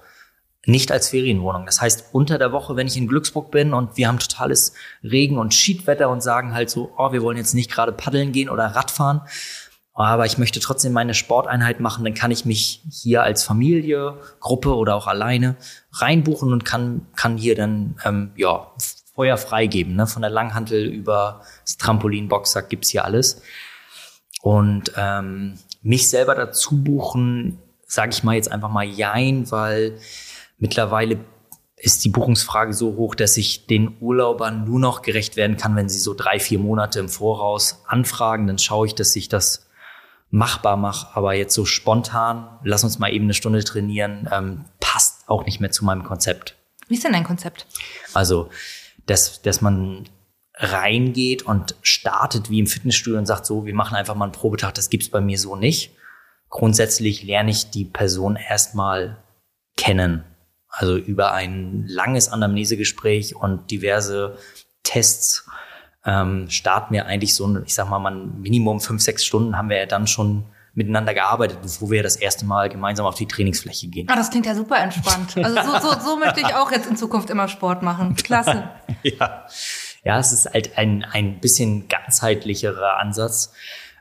nicht 0.65 0.93
als 0.93 1.09
Ferienwohnung. 1.09 1.65
Das 1.65 1.81
heißt, 1.81 2.05
unter 2.13 2.37
der 2.37 2.53
Woche, 2.53 2.77
wenn 2.77 2.87
ich 2.87 2.95
in 2.95 3.09
Glücksburg 3.09 3.51
bin 3.51 3.73
und 3.73 3.97
wir 3.97 4.07
haben 4.07 4.19
totales 4.19 4.71
Regen- 5.03 5.39
und 5.39 5.53
Schiedwetter 5.53 6.09
und 6.09 6.23
sagen 6.23 6.53
halt 6.53 6.69
so, 6.69 6.93
oh, 6.97 7.11
wir 7.11 7.21
wollen 7.21 7.37
jetzt 7.37 7.53
nicht 7.53 7.69
gerade 7.69 7.91
paddeln 7.91 8.31
gehen 8.31 8.49
oder 8.49 8.67
Radfahren, 8.67 9.23
aber 10.05 10.27
ich 10.27 10.37
möchte 10.37 10.59
trotzdem 10.59 10.93
meine 10.93 11.15
Sporteinheit 11.15 11.79
machen, 11.79 12.05
dann 12.05 12.13
kann 12.13 12.29
ich 12.29 12.45
mich 12.45 12.83
hier 12.91 13.23
als 13.23 13.43
Familie, 13.43 14.19
Gruppe 14.39 14.75
oder 14.75 14.95
auch 14.95 15.07
alleine 15.07 15.55
reinbuchen 15.91 16.53
und 16.53 16.63
kann, 16.65 17.07
kann 17.15 17.35
hier 17.35 17.55
dann 17.55 17.95
ähm, 18.05 18.31
ja, 18.35 18.71
Feuer 19.15 19.37
freigeben. 19.37 19.95
Ne? 19.95 20.05
Von 20.05 20.21
der 20.21 20.29
Langhantel 20.29 20.85
über 20.85 21.41
das 21.63 21.77
Trampolin, 21.77 22.27
Boxsack 22.27 22.69
gibt's 22.69 22.89
hier 22.89 23.05
alles. 23.05 23.41
Und 24.43 24.91
ähm, 24.95 25.57
mich 25.81 26.09
selber 26.09 26.35
dazu 26.35 26.83
buchen, 26.83 27.57
sage 27.87 28.11
ich 28.11 28.23
mal 28.23 28.35
jetzt 28.35 28.51
einfach 28.51 28.69
mal 28.69 28.85
Jein, 28.85 29.49
weil 29.49 29.97
mittlerweile 30.59 31.17
ist 31.75 32.05
die 32.05 32.09
Buchungsfrage 32.09 32.73
so 32.73 32.95
hoch, 32.97 33.15
dass 33.15 33.35
ich 33.35 33.65
den 33.65 33.97
Urlaubern 33.99 34.65
nur 34.65 34.79
noch 34.79 35.01
gerecht 35.01 35.37
werden 35.37 35.57
kann, 35.57 35.75
wenn 35.75 35.89
sie 35.89 35.99
so 35.99 36.13
drei, 36.13 36.39
vier 36.39 36.59
Monate 36.59 36.99
im 36.99 37.09
Voraus 37.09 37.81
anfragen. 37.87 38.45
Dann 38.45 38.59
schaue 38.59 38.85
ich, 38.85 38.93
dass 38.93 39.15
ich 39.15 39.27
das 39.27 39.66
machbar 40.29 40.77
mache, 40.77 41.15
aber 41.15 41.33
jetzt 41.33 41.53
so 41.53 41.65
spontan, 41.65 42.59
lass 42.63 42.83
uns 42.83 42.99
mal 42.99 43.11
eben 43.11 43.25
eine 43.25 43.33
Stunde 43.33 43.63
trainieren, 43.63 44.27
ähm, 44.31 44.65
passt 44.79 45.27
auch 45.27 45.45
nicht 45.45 45.59
mehr 45.59 45.71
zu 45.71 45.85
meinem 45.85 46.03
Konzept. 46.03 46.55
Wie 46.87 46.95
ist 46.95 47.03
denn 47.03 47.13
dein 47.13 47.23
Konzept? 47.23 47.65
Also, 48.13 48.49
dass, 49.05 49.41
dass 49.41 49.61
man 49.61 50.09
reingeht 50.55 51.43
und 51.43 51.75
startet 51.81 52.49
wie 52.49 52.59
im 52.59 52.67
Fitnessstudio 52.67 53.19
und 53.19 53.25
sagt 53.25 53.45
so, 53.45 53.65
wir 53.65 53.75
machen 53.75 53.95
einfach 53.95 54.15
mal 54.15 54.25
einen 54.25 54.31
Probetag, 54.31 54.73
das 54.73 54.89
gibt's 54.89 55.09
bei 55.09 55.21
mir 55.21 55.37
so 55.37 55.55
nicht. 55.55 55.91
Grundsätzlich 56.49 57.23
lerne 57.23 57.51
ich 57.51 57.69
die 57.69 57.85
Person 57.85 58.37
erstmal 58.37 59.17
kennen. 59.75 60.23
Also 60.69 60.97
über 60.97 61.33
ein 61.33 61.85
langes 61.87 62.29
Anamnesegespräch 62.29 63.35
und 63.35 63.71
diverse 63.71 64.37
Tests 64.83 65.47
ähm, 66.07 66.49
starten 66.49 66.93
wir 66.93 67.05
eigentlich 67.05 67.35
so, 67.35 67.59
ich 67.65 67.75
sag 67.75 67.89
mal, 67.89 67.99
man 67.99 68.41
Minimum 68.41 68.79
fünf, 68.79 69.01
sechs 69.01 69.25
Stunden 69.25 69.57
haben 69.57 69.69
wir 69.69 69.77
ja 69.77 69.85
dann 69.85 70.07
schon 70.07 70.45
miteinander 70.73 71.13
gearbeitet, 71.13 71.59
bevor 71.61 71.91
wir 71.91 72.01
das 72.01 72.15
erste 72.15 72.45
Mal 72.45 72.69
gemeinsam 72.69 73.05
auf 73.05 73.15
die 73.15 73.27
Trainingsfläche 73.27 73.87
gehen. 73.87 74.07
Ah, 74.09 74.15
das 74.15 74.29
klingt 74.29 74.45
ja 74.45 74.55
super 74.55 74.77
entspannt. 74.77 75.35
Also 75.35 75.61
so, 75.63 75.89
so, 75.89 75.99
so 75.99 76.17
möchte 76.17 76.39
ich 76.39 76.55
auch 76.55 76.71
jetzt 76.71 76.87
in 76.89 76.95
Zukunft 76.95 77.29
immer 77.29 77.47
Sport 77.49 77.81
machen. 77.81 78.15
Klasse. 78.15 78.69
ja. 79.03 79.45
ja, 80.03 80.19
es 80.19 80.31
ist 80.31 80.45
halt 80.45 80.77
ein, 80.77 81.03
ein 81.03 81.39
bisschen 81.41 81.89
ganzheitlicherer 81.89 82.99
Ansatz. 82.99 83.51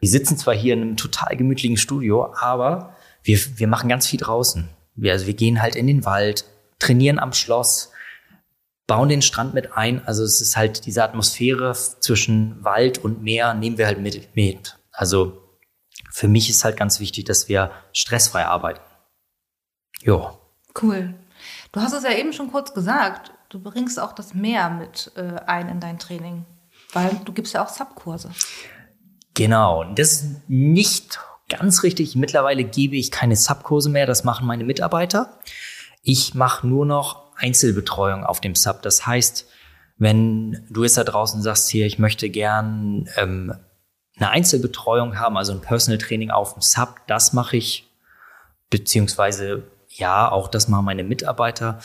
Wir 0.00 0.08
sitzen 0.08 0.38
zwar 0.38 0.54
hier 0.54 0.74
in 0.74 0.82
einem 0.82 0.96
total 0.96 1.34
gemütlichen 1.36 1.78
Studio, 1.78 2.32
aber 2.38 2.94
wir, 3.24 3.38
wir 3.56 3.66
machen 3.66 3.88
ganz 3.88 4.06
viel 4.06 4.20
draußen. 4.20 4.68
Wir, 4.94 5.12
also 5.12 5.26
wir 5.26 5.34
gehen 5.34 5.60
halt 5.60 5.74
in 5.74 5.86
den 5.86 6.04
Wald, 6.04 6.44
trainieren 6.78 7.18
am 7.18 7.32
Schloss, 7.32 7.90
bauen 8.86 9.08
den 9.08 9.22
Strand 9.22 9.54
mit 9.54 9.76
ein. 9.76 10.06
Also 10.06 10.22
es 10.22 10.40
ist 10.40 10.56
halt 10.56 10.86
diese 10.86 11.02
Atmosphäre 11.02 11.72
zwischen 11.74 12.62
Wald 12.64 12.98
und 12.98 13.22
Meer 13.22 13.54
nehmen 13.54 13.78
wir 13.78 13.86
halt 13.86 14.00
mit. 14.00 14.34
mit. 14.34 14.78
Also 14.92 15.42
für 16.10 16.28
mich 16.28 16.48
ist 16.48 16.64
halt 16.64 16.76
ganz 16.76 17.00
wichtig, 17.00 17.24
dass 17.24 17.48
wir 17.48 17.70
stressfrei 17.92 18.46
arbeiten. 18.46 18.80
Jo. 20.00 20.38
Cool. 20.80 21.14
Du 21.72 21.80
hast 21.80 21.92
es 21.92 22.04
ja 22.04 22.12
eben 22.12 22.32
schon 22.32 22.50
kurz 22.50 22.72
gesagt. 22.74 23.32
Du 23.48 23.60
bringst 23.60 24.00
auch 24.00 24.12
das 24.12 24.34
Meer 24.34 24.70
mit 24.70 25.12
äh, 25.16 25.40
ein 25.46 25.68
in 25.68 25.80
dein 25.80 25.98
Training, 25.98 26.44
weil 26.92 27.20
du 27.24 27.32
gibst 27.32 27.54
ja 27.54 27.64
auch 27.64 27.68
Subkurse. 27.68 28.30
Genau. 29.34 29.84
Das 29.94 30.12
ist 30.12 30.48
nicht 30.48 31.20
ganz 31.48 31.82
richtig. 31.82 32.16
Mittlerweile 32.16 32.64
gebe 32.64 32.96
ich 32.96 33.10
keine 33.10 33.36
Subkurse 33.36 33.90
mehr. 33.90 34.06
Das 34.06 34.24
machen 34.24 34.46
meine 34.46 34.64
Mitarbeiter. 34.64 35.38
Ich 36.02 36.34
mache 36.34 36.66
nur 36.66 36.86
noch 36.86 37.25
Einzelbetreuung 37.36 38.24
auf 38.24 38.40
dem 38.40 38.54
Sub. 38.54 38.82
Das 38.82 39.06
heißt, 39.06 39.46
wenn 39.98 40.64
du 40.70 40.82
jetzt 40.82 40.98
da 40.98 41.04
draußen 41.04 41.42
sagst, 41.42 41.70
hier, 41.70 41.86
ich 41.86 41.98
möchte 41.98 42.28
gern 42.28 43.08
ähm, 43.16 43.54
eine 44.16 44.30
Einzelbetreuung 44.30 45.18
haben, 45.18 45.36
also 45.36 45.52
ein 45.52 45.60
Personal 45.60 45.98
Training 45.98 46.30
auf 46.30 46.54
dem 46.54 46.62
Sub, 46.62 47.00
das 47.06 47.32
mache 47.32 47.56
ich, 47.56 47.88
beziehungsweise 48.70 49.64
ja, 49.88 50.30
auch 50.30 50.48
das 50.48 50.68
machen 50.68 50.84
meine 50.84 51.04
Mitarbeiter. 51.04 51.80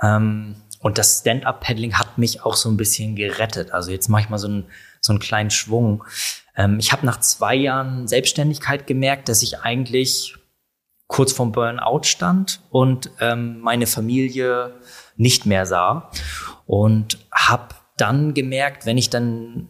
Ähm, 0.00 0.56
und 0.80 0.98
das 0.98 1.20
Stand-Up-Paddling 1.20 1.94
hat 1.94 2.18
mich 2.18 2.44
auch 2.44 2.56
so 2.56 2.68
ein 2.68 2.76
bisschen 2.76 3.16
gerettet. 3.16 3.72
Also 3.72 3.90
jetzt 3.90 4.08
mache 4.08 4.22
ich 4.22 4.28
mal 4.28 4.38
so 4.38 4.48
einen, 4.48 4.66
so 5.00 5.12
einen 5.12 5.20
kleinen 5.20 5.50
Schwung. 5.50 6.04
Ähm, 6.56 6.78
ich 6.78 6.92
habe 6.92 7.06
nach 7.06 7.20
zwei 7.20 7.54
Jahren 7.54 8.06
Selbstständigkeit 8.06 8.86
gemerkt, 8.86 9.28
dass 9.28 9.42
ich 9.42 9.60
eigentlich 9.60 10.34
kurz 11.14 11.32
vorm 11.32 11.52
Burnout 11.52 12.02
stand 12.02 12.60
und 12.70 13.08
ähm, 13.20 13.60
meine 13.60 13.86
Familie 13.86 14.80
nicht 15.16 15.46
mehr 15.46 15.64
sah. 15.64 16.10
Und 16.66 17.18
habe 17.30 17.76
dann 17.96 18.34
gemerkt, 18.34 18.84
wenn 18.84 18.98
ich 18.98 19.10
dann 19.10 19.68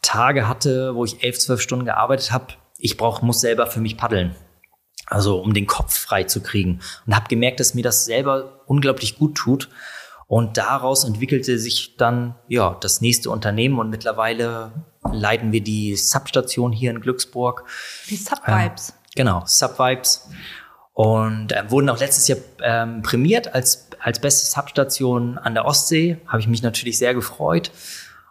Tage 0.00 0.46
hatte, 0.46 0.94
wo 0.94 1.04
ich 1.04 1.24
elf, 1.24 1.40
zwölf 1.40 1.60
Stunden 1.60 1.86
gearbeitet 1.86 2.30
habe, 2.30 2.54
ich 2.78 2.96
brauch, 2.96 3.20
muss 3.20 3.40
selber 3.40 3.66
für 3.66 3.80
mich 3.80 3.96
paddeln. 3.96 4.36
Also 5.06 5.40
um 5.40 5.54
den 5.54 5.66
Kopf 5.66 5.98
frei 5.98 6.22
zu 6.22 6.40
kriegen. 6.40 6.78
Und 7.04 7.16
habe 7.16 7.26
gemerkt, 7.26 7.58
dass 7.58 7.74
mir 7.74 7.82
das 7.82 8.04
selber 8.04 8.60
unglaublich 8.66 9.18
gut 9.18 9.34
tut. 9.34 9.70
Und 10.28 10.56
daraus 10.56 11.02
entwickelte 11.02 11.58
sich 11.58 11.96
dann 11.96 12.36
ja 12.46 12.76
das 12.80 13.00
nächste 13.00 13.28
Unternehmen 13.30 13.80
und 13.80 13.90
mittlerweile 13.90 14.70
leiten 15.02 15.50
wir 15.50 15.64
die 15.64 15.96
Substation 15.96 16.70
hier 16.70 16.92
in 16.92 17.00
Glücksburg. 17.00 17.64
Die 18.08 18.16
Subvibes. 18.16 18.90
Ähm, 18.90 19.03
Genau, 19.16 19.42
Subvibes. 19.46 20.28
Und 20.92 21.52
äh, 21.52 21.70
wurden 21.70 21.88
auch 21.90 21.98
letztes 21.98 22.28
Jahr 22.28 22.38
ähm, 22.62 23.02
prämiert 23.02 23.52
als 23.54 23.88
als 24.04 24.18
beste 24.18 24.46
Substation 24.46 25.38
an 25.38 25.54
der 25.54 25.64
Ostsee. 25.64 26.18
Habe 26.26 26.40
ich 26.40 26.46
mich 26.46 26.62
natürlich 26.62 26.98
sehr 26.98 27.14
gefreut. 27.14 27.70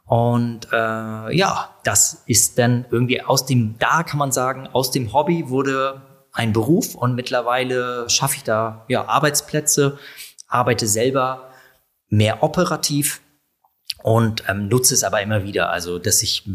Und 0.06 0.68
äh, 0.72 1.36
ja, 1.36 1.70
das 1.84 2.22
ist 2.28 2.60
dann 2.60 2.86
irgendwie 2.92 3.24
aus 3.24 3.48
dem, 3.48 3.76
da 3.80 4.04
kann 4.04 4.20
man 4.20 4.32
sagen, 4.32 4.68
aus 4.68 4.92
dem 4.92 5.14
Hobby 5.14 5.50
wurde 5.50 6.02
ein 6.32 6.54
Beruf 6.54 6.94
und 6.94 7.16
mittlerweile 7.16 8.08
schaffe 8.08 8.36
ich 8.38 8.44
da 8.44 8.86
ja 8.88 9.06
Arbeitsplätze, 9.06 9.98
arbeite 10.48 10.86
selber 10.86 11.50
mehr 12.10 12.44
operativ 12.44 13.22
und 14.04 14.44
ähm, 14.48 14.68
nutze 14.68 14.94
es 14.94 15.04
aber 15.04 15.22
immer 15.24 15.44
wieder. 15.44 15.72
Also, 15.72 15.98
dass 15.98 16.22
ich, 16.22 16.48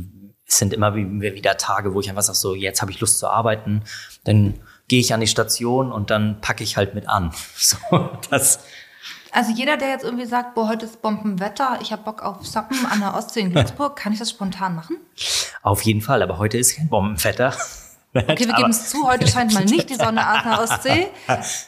es 0.49 0.59
sind 0.59 0.73
immer 0.73 0.95
wieder 0.95 1.59
Tage, 1.59 1.95
wo 1.95 2.00
ich 2.00 2.09
einfach 2.09 2.23
sage, 2.23 2.38
so, 2.38 2.55
jetzt 2.55 2.81
habe 2.81 2.90
ich 2.90 3.00
Lust 3.00 3.19
zu 3.19 3.28
arbeiten, 3.28 3.83
dann 4.25 4.55
gehe 4.88 5.00
ich 5.00 5.12
an 5.12 5.21
die 5.21 5.26
Station 5.26 5.93
und 5.93 6.11
dann 6.11 6.40
packe 6.40 6.64
ich 6.64 6.76
halt 6.76 6.95
mit 6.95 7.09
an. 7.09 7.33
So, 7.57 7.76
das, 8.31 8.61
also 9.31 9.52
jeder, 9.52 9.76
der 9.76 9.90
jetzt 9.90 10.05
irgendwie 10.05 10.25
sagt, 10.25 10.55
boah, 10.55 10.69
heute 10.69 10.87
ist 10.87 11.02
Bombenwetter, 11.02 11.78
ich 11.83 11.93
habe 11.93 12.02
Bock 12.02 12.23
auf 12.23 12.47
Sappen 12.47 12.87
an 12.87 13.00
der 13.00 13.14
Ostsee 13.14 13.40
in 13.40 13.50
Glücksburg, 13.52 13.95
kann 13.97 14.12
ich 14.12 14.19
das 14.19 14.31
spontan 14.31 14.75
machen? 14.75 14.97
Auf 15.62 15.83
jeden 15.83 16.00
Fall, 16.00 16.23
aber 16.23 16.38
heute 16.38 16.57
ist 16.57 16.76
kein 16.76 16.88
Bombenwetter. 16.88 17.55
Okay, 18.14 18.47
wir 18.47 18.55
geben 18.57 18.71
es 18.71 18.88
zu, 18.88 19.07
heute 19.07 19.26
scheint 19.26 19.52
mal 19.52 19.67
nicht 19.67 19.90
die 19.90 19.97
Sonne 19.97 20.26
an 20.26 20.49
der 20.49 20.61
Ostsee. 20.62 21.09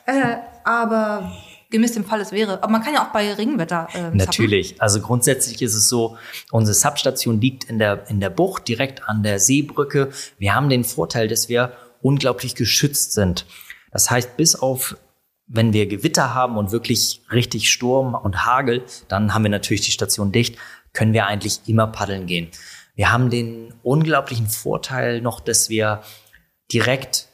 Äh, 0.07 0.37
aber 0.65 1.31
gemäß 1.71 1.93
dem 1.93 2.05
Fall 2.05 2.21
es 2.21 2.33
wäre. 2.33 2.63
Aber 2.63 2.73
man 2.73 2.83
kann 2.83 2.95
ja 2.95 3.07
auch 3.07 3.13
bei 3.13 3.33
Regenwetter. 3.33 3.89
Äh, 3.95 4.11
Natürlich. 4.13 4.81
Also 4.81 5.01
grundsätzlich 5.01 5.63
ist 5.63 5.75
es 5.75 5.89
so, 5.89 6.17
unsere 6.51 6.75
Substation 6.75 7.41
liegt 7.41 7.65
in 7.65 7.79
der, 7.79 8.09
in 8.09 8.21
der 8.21 8.31
Bucht, 8.31 8.69
direkt 8.69 9.09
an 9.09 9.23
der 9.23 9.39
Seebrücke. 9.39 10.11
Wir 10.39 10.55
haben 10.55 10.69
den 10.69 10.85
Vorteil, 10.85 11.29
dass 11.29 11.49
wir 11.49 11.73
unglaublich 12.03 12.55
geschützt 12.55 13.13
sind. 13.13 13.47
Das 13.93 14.11
heißt, 14.11 14.37
bis 14.37 14.57
auf 14.57 14.97
wenn 15.53 15.73
wir 15.73 15.87
Gewitter 15.87 16.33
haben 16.33 16.57
und 16.57 16.71
wirklich 16.71 17.23
richtig 17.33 17.73
Sturm 17.73 18.15
und 18.15 18.47
Hagel, 18.47 18.85
dann 19.09 19.35
haben 19.35 19.43
wir 19.43 19.51
natürlich 19.51 19.81
die 19.81 19.91
Station 19.91 20.31
dicht, 20.31 20.57
können 20.93 21.13
wir 21.13 21.27
eigentlich 21.27 21.61
immer 21.67 21.89
paddeln 21.89 22.27
gehen. 22.27 22.49
Wir 22.95 23.11
haben 23.13 23.31
den 23.31 23.75
unglaublichen 23.83 24.47
Vorteil 24.47 25.21
noch, 25.21 25.41
dass 25.41 25.69
wir 25.69 26.03
direkt 26.73 27.29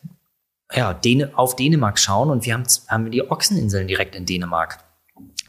ja, 0.73 0.94
Dän 0.94 1.35
auf 1.35 1.56
Dänemark 1.56 1.99
schauen 1.99 2.30
und 2.30 2.44
wir 2.44 2.54
haben, 2.54 2.64
haben 2.88 3.11
die 3.11 3.30
Ochseninseln 3.30 3.87
direkt 3.87 4.14
in 4.14 4.26
Dänemark. 4.26 4.85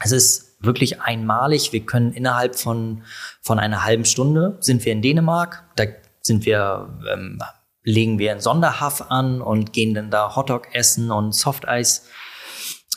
Es 0.00 0.12
ist 0.12 0.56
wirklich 0.60 1.00
einmalig. 1.00 1.72
Wir 1.72 1.84
können 1.84 2.12
innerhalb 2.12 2.56
von, 2.56 3.02
von 3.42 3.58
einer 3.58 3.84
halben 3.84 4.04
Stunde 4.04 4.56
sind 4.60 4.84
wir 4.84 4.92
in 4.92 5.02
Dänemark. 5.02 5.64
Da 5.76 5.84
sind 6.20 6.46
wir, 6.46 6.98
ähm, 7.12 7.40
legen 7.82 8.18
wir 8.18 8.32
einen 8.32 8.40
Sonderhaff 8.40 9.10
an 9.10 9.40
und 9.40 9.72
gehen 9.72 9.94
dann 9.94 10.10
da 10.10 10.36
Hotdog 10.36 10.74
essen 10.74 11.10
und 11.10 11.32
Softeis 11.34 12.06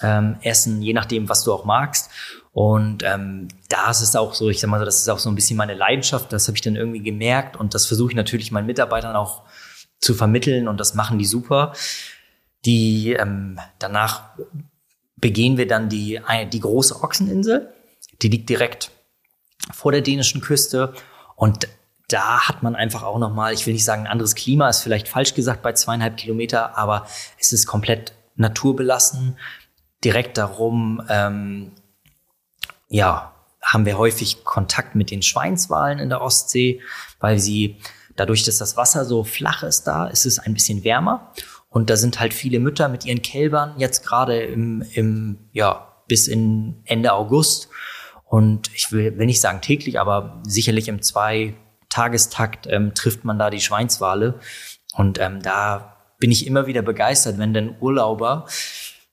ähm, 0.01 0.37
essen, 0.41 0.81
je 0.81 0.93
nachdem, 0.93 1.29
was 1.29 1.43
du 1.43 1.53
auch 1.53 1.65
magst. 1.65 2.09
Und 2.53 3.03
ähm, 3.03 3.47
da 3.69 3.89
ist 3.89 4.01
es 4.01 4.15
auch 4.15 4.33
so, 4.33 4.49
ich 4.49 4.59
sag 4.59 4.69
mal 4.69 4.79
so, 4.79 4.85
das 4.85 4.99
ist 4.99 5.09
auch 5.09 5.19
so 5.19 5.29
ein 5.29 5.35
bisschen 5.35 5.55
meine 5.55 5.73
Leidenschaft, 5.73 6.33
das 6.33 6.47
habe 6.47 6.57
ich 6.57 6.61
dann 6.61 6.75
irgendwie 6.75 7.01
gemerkt 7.01 7.55
und 7.55 7.73
das 7.73 7.85
versuche 7.85 8.11
ich 8.11 8.15
natürlich 8.15 8.51
meinen 8.51 8.65
Mitarbeitern 8.65 9.15
auch 9.15 9.43
zu 10.01 10.13
vermitteln 10.13 10.67
und 10.67 10.79
das 10.79 10.95
machen 10.95 11.17
die 11.17 11.25
super. 11.25 11.73
Die 12.65 13.13
ähm, 13.13 13.59
danach 13.79 14.31
begehen 15.15 15.57
wir 15.57 15.67
dann 15.67 15.87
die, 15.87 16.19
die 16.51 16.59
große 16.59 17.01
Ochseninsel, 17.01 17.73
die 18.21 18.27
liegt 18.27 18.49
direkt 18.49 18.91
vor 19.71 19.91
der 19.91 20.01
dänischen 20.01 20.41
Küste 20.41 20.93
und 21.35 21.67
da 22.07 22.47
hat 22.47 22.61
man 22.61 22.75
einfach 22.75 23.03
auch 23.03 23.19
nochmal, 23.19 23.53
ich 23.53 23.65
will 23.65 23.73
nicht 23.73 23.85
sagen, 23.85 24.03
ein 24.03 24.11
anderes 24.11 24.35
Klima, 24.35 24.67
ist 24.67 24.81
vielleicht 24.81 25.07
falsch 25.07 25.33
gesagt 25.33 25.61
bei 25.61 25.73
zweieinhalb 25.73 26.17
Kilometer, 26.17 26.77
aber 26.77 27.07
es 27.39 27.53
ist 27.53 27.67
komplett 27.67 28.13
naturbelassen. 28.35 29.37
Direkt 30.03 30.37
darum, 30.37 31.01
ähm, 31.07 31.71
ja, 32.89 33.33
haben 33.61 33.85
wir 33.85 33.97
häufig 33.97 34.43
Kontakt 34.43 34.95
mit 34.95 35.11
den 35.11 35.21
Schweinswalen 35.21 35.99
in 35.99 36.09
der 36.09 36.21
Ostsee, 36.21 36.81
weil 37.19 37.39
sie 37.39 37.77
dadurch, 38.21 38.43
dass 38.43 38.59
das 38.59 38.77
Wasser 38.77 39.03
so 39.03 39.23
flach 39.23 39.63
ist 39.63 39.87
da, 39.87 40.05
ist 40.05 40.27
es 40.27 40.37
ein 40.37 40.53
bisschen 40.53 40.83
wärmer. 40.83 41.31
Und 41.69 41.89
da 41.89 41.97
sind 41.97 42.19
halt 42.19 42.35
viele 42.35 42.59
Mütter 42.59 42.87
mit 42.87 43.03
ihren 43.03 43.23
Kälbern 43.23 43.73
jetzt 43.77 44.05
gerade 44.05 44.39
im, 44.41 44.83
im, 44.93 45.49
ja, 45.53 45.87
bis 46.07 46.27
in 46.27 46.81
Ende 46.85 47.13
August. 47.13 47.69
Und 48.25 48.69
ich 48.75 48.91
will, 48.91 49.17
will 49.17 49.25
nicht 49.25 49.41
sagen 49.41 49.61
täglich, 49.61 49.99
aber 49.99 50.41
sicherlich 50.45 50.87
im 50.87 51.01
Zwei-Tagestakt 51.01 52.67
ähm, 52.67 52.93
trifft 52.93 53.25
man 53.25 53.39
da 53.39 53.49
die 53.49 53.59
Schweinswale. 53.59 54.39
Und 54.93 55.19
ähm, 55.19 55.41
da 55.41 55.97
bin 56.19 56.29
ich 56.29 56.45
immer 56.45 56.67
wieder 56.67 56.83
begeistert, 56.83 57.39
wenn 57.39 57.55
denn 57.55 57.75
Urlauber 57.79 58.45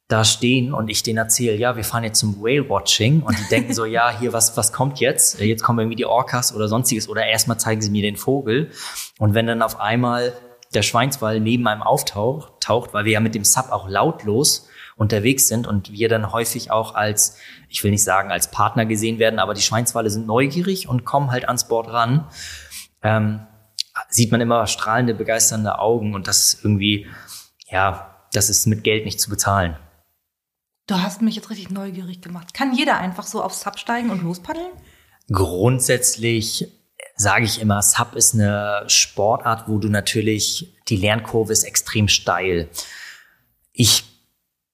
da 0.09 0.25
stehen 0.25 0.73
und 0.73 0.89
ich 0.89 1.03
denen 1.03 1.19
erzähle, 1.19 1.55
ja, 1.57 1.77
wir 1.77 1.85
fahren 1.85 2.03
jetzt 2.03 2.19
zum 2.19 2.41
Whale-Watching 2.41 3.23
und 3.23 3.39
die 3.39 3.49
denken 3.51 3.75
so, 3.75 3.85
ja, 3.85 4.19
hier, 4.19 4.33
was, 4.33 4.57
was 4.57 4.73
kommt 4.73 5.01
jetzt? 5.01 5.39
Jetzt 5.39 5.63
kommen 5.63 5.81
irgendwie 5.81 5.97
die 5.97 6.07
Orcas 6.07 6.55
oder 6.55 6.67
sonstiges 6.67 7.09
oder 7.09 7.27
erstmal 7.27 7.59
zeigen 7.59 7.83
sie 7.83 7.91
mir 7.91 8.03
den 8.03 8.17
Vogel. 8.17 8.71
Und 9.19 9.35
wenn 9.35 9.47
dann 9.47 9.61
auf 9.61 9.79
einmal 9.79 10.33
der 10.73 10.83
Schweinswall 10.83 11.41
neben 11.41 11.67
einem 11.69 11.83
auftaucht, 11.83 12.61
taucht, 12.61 12.95
weil 12.95 13.05
wir 13.05 13.13
ja 13.13 13.21
mit 13.21 13.35
dem 13.35 13.45
Sub 13.45 13.71
auch 13.71 13.89
lautlos 13.89 14.69
unterwegs 14.97 15.47
sind 15.47 15.67
und 15.67 15.93
wir 15.93 16.09
dann 16.09 16.33
häufig 16.33 16.71
auch 16.71 16.95
als, 16.95 17.37
ich 17.69 17.85
will 17.85 17.91
nicht 17.91 18.03
sagen 18.03 18.33
als 18.33 18.51
Partner 18.51 18.87
gesehen 18.87 19.19
werden, 19.19 19.39
aber 19.39 19.55
die 19.55 19.63
Schweinswale 19.63 20.11
sind 20.11 20.27
neugierig 20.27 20.89
und 20.89 21.05
kommen 21.05 21.31
halt 21.31 21.47
ans 21.47 21.69
Board 21.69 21.89
ran, 21.89 22.27
ähm, 23.03 23.47
sieht 24.09 24.33
man 24.33 24.41
immer 24.41 24.67
strahlende, 24.67 25.15
begeisternde 25.15 25.79
Augen 25.79 26.15
und 26.15 26.27
das 26.29 26.55
ist 26.55 26.65
irgendwie, 26.65 27.07
ja, 27.71 28.17
das 28.33 28.51
ist 28.51 28.67
mit 28.67 28.85
Geld 28.85 29.05
nicht 29.05 29.21
zu 29.21 29.31
bezahlen. 29.31 29.77
Du 30.89 31.03
hast 31.03 31.21
mich 31.21 31.37
jetzt 31.37 31.51
richtig 31.51 31.71
neugierig 31.71 32.23
gemacht. 32.23 32.55
Kann 32.55 32.75
jeder 32.75 32.97
einfach 32.97 33.27
so 33.27 33.43
aufs 33.43 33.61
Sub 33.61 33.79
steigen 33.79 34.09
und 34.09 34.23
lospaddeln? 34.23 34.73
Grundsätzlich 35.31 36.67
sage 37.15 37.45
ich 37.45 37.61
immer, 37.61 37.83
Sub 37.83 38.15
ist 38.15 38.33
eine 38.33 38.85
Sportart, 38.87 39.69
wo 39.69 39.79
du 39.79 39.91
natürlich, 39.91 40.75
die 40.89 40.97
Lernkurve 40.97 41.53
ist 41.53 41.65
extrem 41.65 42.09
steil. 42.09 42.71
Ich 43.73 44.05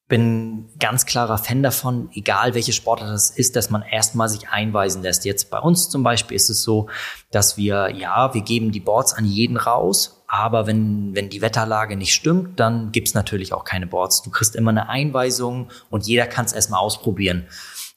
bin 0.07 0.69
ganz 0.79 1.05
klarer 1.05 1.37
Fan 1.37 1.65
davon, 1.65 2.09
egal 2.15 2.55
welche 2.55 2.73
Sportart 2.73 3.11
das 3.11 3.31
ist, 3.31 3.57
dass 3.57 3.71
man 3.71 3.83
erstmal 3.83 4.29
sich 4.29 4.49
einweisen 4.49 5.03
lässt. 5.03 5.25
Jetzt 5.25 5.51
bei 5.51 5.59
uns 5.59 5.89
zum 5.89 6.05
Beispiel 6.05 6.37
ist 6.37 6.49
es 6.49 6.63
so, 6.63 6.89
dass 7.33 7.57
wir, 7.57 7.91
ja, 7.91 8.33
wir 8.35 8.43
geben 8.43 8.71
die 8.71 8.79
Boards 8.79 9.15
an 9.15 9.25
jeden 9.25 9.57
raus, 9.57 10.24
aber 10.35 10.67
wenn, 10.67 11.15
wenn 11.15 11.29
die 11.29 11.43
Wetterlage 11.43 11.97
nicht 11.97 12.13
stimmt, 12.13 12.59
dann 12.59 12.91
gibt's 12.91 13.15
natürlich 13.15 13.53
auch 13.53 13.65
keine 13.65 13.87
Boards. 13.87 14.23
Du 14.23 14.31
kriegst 14.31 14.57
immer 14.57 14.71
eine 14.71 14.89
Einweisung 14.89 15.71
und 15.91 16.07
jeder 16.07 16.27
kann 16.27 16.45
es 16.45 16.53
erstmal 16.53 16.81
ausprobieren. 16.81 17.47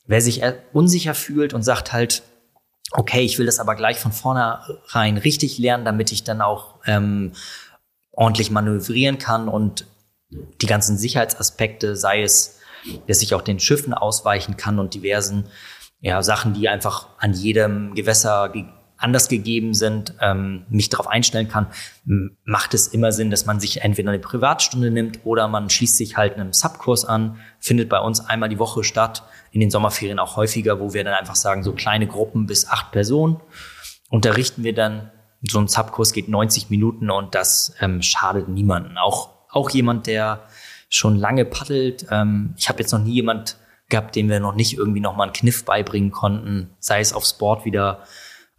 Wer 0.06 0.22
sich 0.22 0.41
unsicher 0.72 1.15
fühlt 1.15 1.53
und 1.53 1.63
sagt 1.63 1.94
halt, 1.94 2.22
okay, 2.91 3.22
ich 3.22 3.39
will 3.39 3.48
das 3.48 3.60
aber 3.60 3.75
gleich 3.75 4.00
von 4.00 4.12
vornherein 4.12 5.17
richtig 5.17 5.58
lernen, 5.58 5.84
damit 5.84 6.12
ich 6.12 6.24
dann 6.24 6.41
auch 6.41 6.75
ähm, 6.86 7.34
ordentlich 8.12 8.51
manövrieren 8.51 9.17
kann 9.17 9.50
und 9.50 9.88
die 10.29 10.67
ganzen 10.67 10.98
Sicherheitsaspekte, 10.98 11.96
sei 11.96 12.22
es, 12.22 12.60
dass 13.08 13.22
ich 13.22 13.34
auch 13.34 13.41
den 13.41 13.60
Schiffen 13.60 13.94
ausweichen 13.94 14.58
kann 14.58 14.79
und 14.79 14.94
diversen 14.94 15.48
ja, 16.00 16.22
Sachen, 16.22 16.53
die 16.53 16.70
einfach 16.70 17.08
an 17.17 17.34
jedem 17.34 17.96
Gewässer 17.96 18.53
anders 18.98 19.30
gegeben 19.30 19.74
sind, 19.74 20.13
ähm, 20.22 20.66
mich 20.70 20.89
darauf 20.89 21.08
einstellen 21.08 21.48
kann, 21.48 21.68
macht 22.44 22.74
es 22.74 22.88
immer 22.88 23.12
Sinn, 23.12 23.30
dass 23.30 23.46
man 23.46 23.60
sich 23.60 23.82
entweder 23.82 24.10
eine 24.10 24.20
Privatstunde 24.20 24.92
nimmt 24.92 25.20
oder 25.24 25.48
man 25.48 25.70
schließt 25.70 25.98
sich 25.98 26.18
halt 26.18 26.36
einem 26.36 26.54
Subkurs 26.54 27.06
an, 27.06 27.38
findet 27.60 27.89
bei 27.89 28.00
uns 28.00 28.20
einmal 28.22 28.50
die 28.50 28.60
Woche 28.60 28.84
statt, 28.84 29.24
in 29.51 29.60
den 29.60 29.72
Sommerferien 29.72 30.20
auch 30.20 30.36
häufiger, 30.36 30.80
wo 30.80 30.94
wir 30.94 31.04
dann 31.04 31.13
einfach 31.13 31.36
sagen, 31.36 31.63
so 31.63 31.74
kleine 31.74 32.08
Gruppen 32.08 32.48
bis 32.48 32.68
acht 32.68 32.92
Personen 32.92 33.39
unterrichten 34.10 34.63
wir 34.63 34.74
dann. 34.74 35.12
So 35.48 35.60
ein 35.60 35.68
Subkurs 35.68 36.13
geht 36.13 36.30
90 36.30 36.70
Minuten 36.70 37.12
und 37.12 37.36
das 37.36 37.75
ähm, 37.80 38.01
schadet 38.01 38.50
niemanden. 38.50 38.98
Auch, 38.98 39.30
auch 39.50 39.70
jemand, 39.70 40.08
der 40.08 40.48
schon 40.89 41.16
lange 41.16 41.46
paddelt. 41.46 42.08
Ähm, 42.10 42.56
ich 42.58 42.70
habe 42.70 42.80
jetzt 42.80 42.92
noch 42.92 43.04
nie 43.04 43.13
jemand 43.13 43.58
gehabt, 43.89 44.16
dem 44.16 44.30
wir 44.30 44.39
noch 44.39 44.56
nicht 44.56 44.77
irgendwie 44.77 45.00
noch 45.00 45.16
mal 45.16 45.25
einen 45.25 45.34
Kniff 45.34 45.63
beibringen 45.63 46.12
konnten, 46.12 46.72
sei 46.80 47.00
es 47.00 47.13
aufs 47.13 47.38
Board 47.38 47.66
wieder 47.66 48.04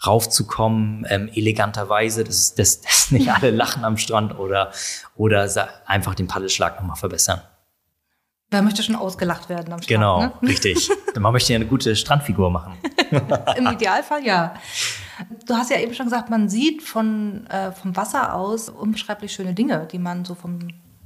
raufzukommen, 0.06 1.06
ähm, 1.08 1.28
eleganterweise, 1.34 2.24
dass, 2.24 2.54
dass, 2.54 2.80
dass 2.80 3.10
nicht 3.10 3.30
alle 3.30 3.50
lachen 3.50 3.84
am 3.84 3.96
Strand 3.96 4.38
oder, 4.38 4.72
oder 5.16 5.48
einfach 5.86 6.14
den 6.14 6.28
Paddelschlag 6.28 6.76
nochmal 6.80 6.96
verbessern. 6.96 7.40
Wer 8.50 8.62
möchte 8.62 8.82
schon 8.82 8.96
ausgelacht 8.96 9.48
werden 9.50 9.72
am 9.72 9.82
Strand? 9.82 9.88
Genau, 9.88 10.20
ne? 10.20 10.32
richtig. 10.42 10.90
Man 11.18 11.32
möchte 11.32 11.52
ja 11.52 11.56
eine 11.56 11.66
gute 11.66 11.94
Strandfigur 11.96 12.50
machen. 12.50 12.78
Im 13.56 13.66
Idealfall 13.66 14.24
ja. 14.24 14.54
Du 15.46 15.54
hast 15.54 15.70
ja 15.70 15.78
eben 15.78 15.92
schon 15.94 16.06
gesagt, 16.06 16.30
man 16.30 16.48
sieht 16.48 16.82
von, 16.82 17.46
äh, 17.48 17.72
vom 17.72 17.94
Wasser 17.96 18.34
aus 18.34 18.68
unbeschreiblich 18.68 19.32
schöne 19.32 19.52
Dinge, 19.52 19.86
die 19.90 19.98
man 19.98 20.24
so 20.24 20.34
vom, 20.34 20.60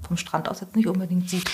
vom 0.06 0.16
Strand 0.16 0.48
aus 0.48 0.60
jetzt 0.60 0.76
nicht 0.76 0.86
unbedingt 0.86 1.30
sieht. 1.30 1.50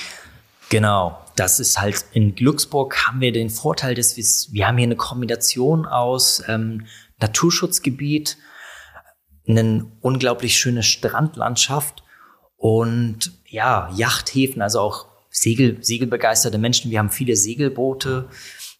Genau, 0.70 1.18
das 1.36 1.60
ist 1.60 1.80
halt 1.80 2.04
in 2.12 2.34
Glücksburg 2.34 3.06
haben 3.06 3.22
wir 3.22 3.32
den 3.32 3.48
Vorteil, 3.48 3.94
dass 3.94 4.16
wir, 4.18 4.24
wir 4.52 4.66
haben 4.66 4.76
hier 4.76 4.88
eine 4.88 4.96
Kombination 4.96 5.86
aus 5.86 6.42
ähm, 6.48 6.84
Naturschutzgebiet, 7.20 8.36
eine 9.46 9.90
unglaublich 10.00 10.58
schöne 10.58 10.82
Strandlandschaft 10.82 12.02
und 12.56 13.32
ja, 13.46 13.90
Yachthäfen, 13.94 14.62
also 14.62 14.80
auch 14.80 15.06
Segel, 15.30 15.82
segelbegeisterte 15.82 16.58
Menschen. 16.58 16.90
Wir 16.90 16.98
haben 16.98 17.10
viele 17.10 17.36
Segelboote. 17.36 18.28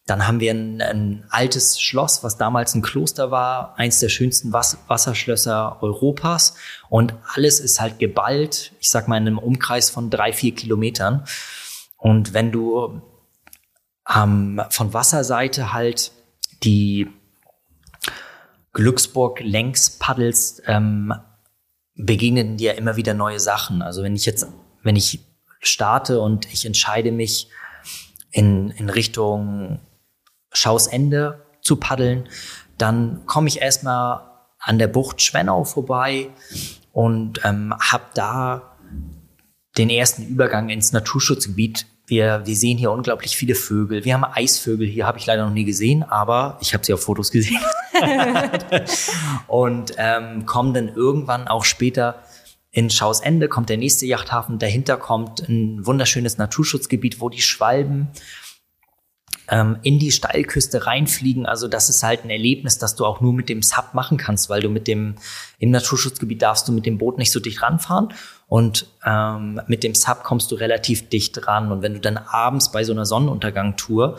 Dann 0.07 0.27
haben 0.27 0.41
wir 0.41 0.53
ein, 0.53 0.81
ein 0.81 1.25
altes 1.29 1.81
Schloss, 1.81 2.25
was 2.25 2.39
damals 2.39 2.75
ein 2.75 2.83
Kloster 2.83 3.31
war, 3.31 3.79
eins 3.79 4.01
der 4.01 4.09
schönsten 4.09 4.53
Was 4.53 4.79
Wasserschlösser 4.89 5.83
Europas. 5.83 6.55
Und 6.89 7.15
alles 7.35 7.61
ist 7.61 7.81
halt 7.81 7.99
geballt, 7.99 8.73
ich 8.81 8.91
sag 8.91 9.07
mal 9.07 9.19
in 9.19 9.27
einem 9.27 9.39
Umkreis 9.39 9.91
von 9.91 10.11
drei, 10.11 10.33
vier 10.33 10.55
Kilometern. 10.55 11.25
Und 11.99 12.33
wenn 12.33 12.53
du 12.53 13.03
ähm, 14.13 14.63
von 14.71 14.95
Wasserseite 14.95 15.73
halt 15.73 16.13
die 16.63 17.09
Glücksburg 18.79 19.41
längs 19.41 19.91
paddelst, 19.99 20.63
ähm, 20.67 21.13
begegnen 21.97 22.57
dir 22.57 22.77
immer 22.77 22.95
wieder 22.95 23.13
neue 23.13 23.41
Sachen. 23.41 23.83
Also 23.83 24.05
wenn 24.05 24.15
ich 24.15 24.25
jetzt, 24.25 24.47
wenn 24.85 24.95
ich 24.95 25.19
starte 25.59 26.21
und 26.21 26.47
ich 26.53 26.65
entscheide 26.65 27.11
mich 27.11 27.49
in, 28.31 28.71
in 28.71 28.89
Richtung 28.89 29.81
Schausende 30.53 31.45
zu 31.61 31.75
paddeln, 31.75 32.29
dann 32.79 33.27
komme 33.27 33.49
ich 33.49 33.61
erstmal 33.61 34.21
an 34.61 34.79
der 34.79 34.87
Bucht 34.87 35.23
Schwennau 35.23 35.65
vorbei 35.65 36.31
und 36.93 37.41
ähm, 37.45 37.75
habe 37.81 38.05
da 38.15 38.77
den 39.77 39.91
ersten 39.91 40.25
Übergang 40.25 40.69
ins 40.69 40.93
Naturschutzgebiet 40.93 41.85
wir, 42.07 42.43
wir 42.47 42.57
sehen 42.57 42.79
hier 42.79 42.91
unglaublich 42.91 43.37
viele 43.37 43.55
Vögel. 43.55 44.05
Wir 44.05 44.15
haben 44.15 44.25
Eisvögel 44.25 44.87
hier, 44.87 45.07
habe 45.07 45.19
ich 45.19 45.27
leider 45.27 45.45
noch 45.45 45.53
nie 45.53 45.65
gesehen, 45.65 46.03
aber 46.03 46.57
ich 46.63 46.73
habe 46.73 46.85
sie 46.85 46.95
auf 46.95 47.03
Fotos 47.03 47.31
gesehen. 47.31 47.61
und 49.47 49.93
ähm, 49.97 50.47
kommen 50.47 50.75
dann 50.75 50.89
irgendwann 50.89 51.49
auch 51.49 51.65
später 51.65 52.23
in 52.71 52.91
Schausende, 52.91 53.49
kommt 53.49 53.71
der 53.71 53.79
nächste 53.79 54.07
Yachthafen. 54.07 54.59
Dahinter 54.59 54.97
kommt 54.97 55.49
ein 55.49 55.87
wunderschönes 55.87 56.39
Naturschutzgebiet, 56.39 57.21
wo 57.21 57.29
die 57.29 57.41
Schwalben 57.41 58.09
ähm, 59.49 59.79
in 59.83 59.99
die 59.99 60.13
Steilküste 60.13 60.87
reinfliegen. 60.87 61.47
Also 61.47 61.69
das 61.69 61.89
ist 61.89 62.03
halt 62.03 62.25
ein 62.25 62.31
Erlebnis, 62.31 62.79
das 62.79 62.95
du 62.95 63.07
auch 63.07 63.21
nur 63.21 63.33
mit 63.33 63.49
dem 63.49 63.63
Sub 63.63 63.95
machen 63.95 64.19
kannst, 64.19 64.51
weil 64.51 64.61
du 64.61 64.69
mit 64.69 64.87
dem, 64.87 65.17
im 65.59 65.71
Naturschutzgebiet 65.71 66.43
darfst 66.43 66.69
du 66.69 66.73
mit 66.73 66.87
dem 66.87 66.99
Boot 66.99 67.19
nicht 67.19 67.33
so 67.33 67.41
dicht 67.41 67.63
ranfahren. 67.63 68.13
Und 68.47 68.87
ähm, 69.05 69.61
mit 69.67 69.83
dem 69.83 69.95
Sub 69.95 70.23
kommst 70.23 70.51
du 70.51 70.55
relativ 70.55 71.09
dicht 71.09 71.47
ran. 71.47 71.73
Und 71.73 71.83
wenn 71.83 71.95
du 71.95 72.01
dann 72.01 72.19
abends 72.19 72.71
bei 72.71 72.85
so 72.85 72.93
einer 72.93 73.07
Sonnenuntergang-Tour 73.07 74.19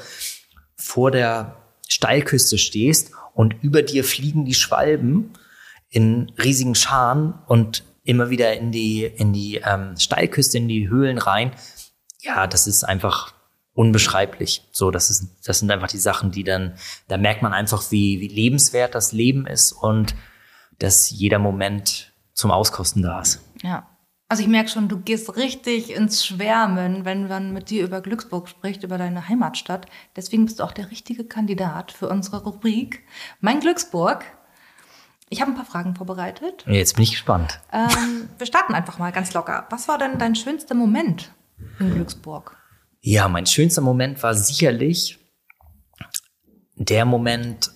vor 0.76 1.12
der 1.12 1.56
Steilküste 1.88 2.58
stehst 2.58 3.12
und 3.34 3.56
über 3.62 3.82
dir 3.82 4.04
fliegen 4.04 4.46
die 4.46 4.54
Schwalben 4.54 5.34
in 5.90 6.32
riesigen 6.42 6.76
Scharen 6.76 7.34
und 7.48 7.84
immer 8.04 8.30
wieder 8.30 8.56
in 8.58 8.72
die, 8.72 9.04
in 9.04 9.34
die 9.34 9.58
ähm, 9.58 9.96
Steilküste, 9.98 10.58
in 10.58 10.68
die 10.68 10.90
Höhlen 10.90 11.18
rein, 11.18 11.52
ja, 12.22 12.48
das 12.48 12.68
ist 12.68 12.84
einfach 12.84 13.34
unbeschreiblich. 13.74 14.68
So, 14.72 14.92
das 14.92 15.10
ist, 15.10 15.30
das 15.46 15.60
sind 15.60 15.72
einfach 15.72 15.88
die 15.88 16.00
Sachen, 16.00 16.32
die 16.32 16.44
dann, 16.44 16.74
da 17.08 17.18
merkt 17.18 17.42
man 17.42 17.54
einfach, 17.54 17.92
wie, 17.92 18.20
wie 18.20 18.28
lebenswert 18.28 18.94
das 18.96 19.12
Leben 19.12 19.48
ist 19.48 19.72
und 19.72 20.16
dass 20.80 21.10
jeder 21.10 21.40
Moment 21.40 22.12
zum 22.34 22.52
Auskosten 22.52 23.02
da 23.02 23.22
ist. 23.22 23.42
Ja. 23.64 23.88
Also 24.32 24.44
ich 24.44 24.48
merke 24.48 24.70
schon, 24.70 24.88
du 24.88 25.00
gehst 25.00 25.36
richtig 25.38 25.92
ins 25.92 26.24
Schwärmen, 26.24 27.04
wenn 27.04 27.28
man 27.28 27.52
mit 27.52 27.72
dir 27.72 27.84
über 27.84 28.00
Glücksburg 28.00 28.48
spricht, 28.48 28.84
über 28.84 29.00
deine 29.00 29.28
Heimatstadt. 29.28 29.88
Deswegen 30.16 30.46
bist 30.46 30.60
du 30.60 30.64
auch 30.64 30.72
der 30.72 30.92
richtige 30.92 31.26
Kandidat 31.26 31.92
für 31.92 32.08
unsere 32.08 32.44
Rubrik 32.44 33.04
Mein 33.42 33.60
Glücksburg. 33.60 34.24
Ich 35.30 35.42
habe 35.42 35.52
ein 35.52 35.56
paar 35.56 35.66
Fragen 35.66 35.96
vorbereitet. 35.96 36.64
Jetzt 36.68 36.96
bin 36.96 37.04
ich 37.04 37.12
gespannt. 37.12 37.60
Ähm, 37.74 38.30
wir 38.38 38.46
starten 38.46 38.76
einfach 38.76 39.00
mal 39.00 39.12
ganz 39.12 39.34
locker. 39.34 39.66
Was 39.72 39.88
war 39.88 39.98
denn 39.98 40.20
dein 40.20 40.36
schönster 40.36 40.76
Moment 40.76 41.34
in 41.80 41.92
Glücksburg? 41.96 42.56
Ja, 43.02 43.28
mein 43.30 43.48
schönster 43.48 43.82
Moment 43.82 44.22
war 44.22 44.36
sicherlich 44.36 45.18
der 46.76 47.06
Moment, 47.06 47.72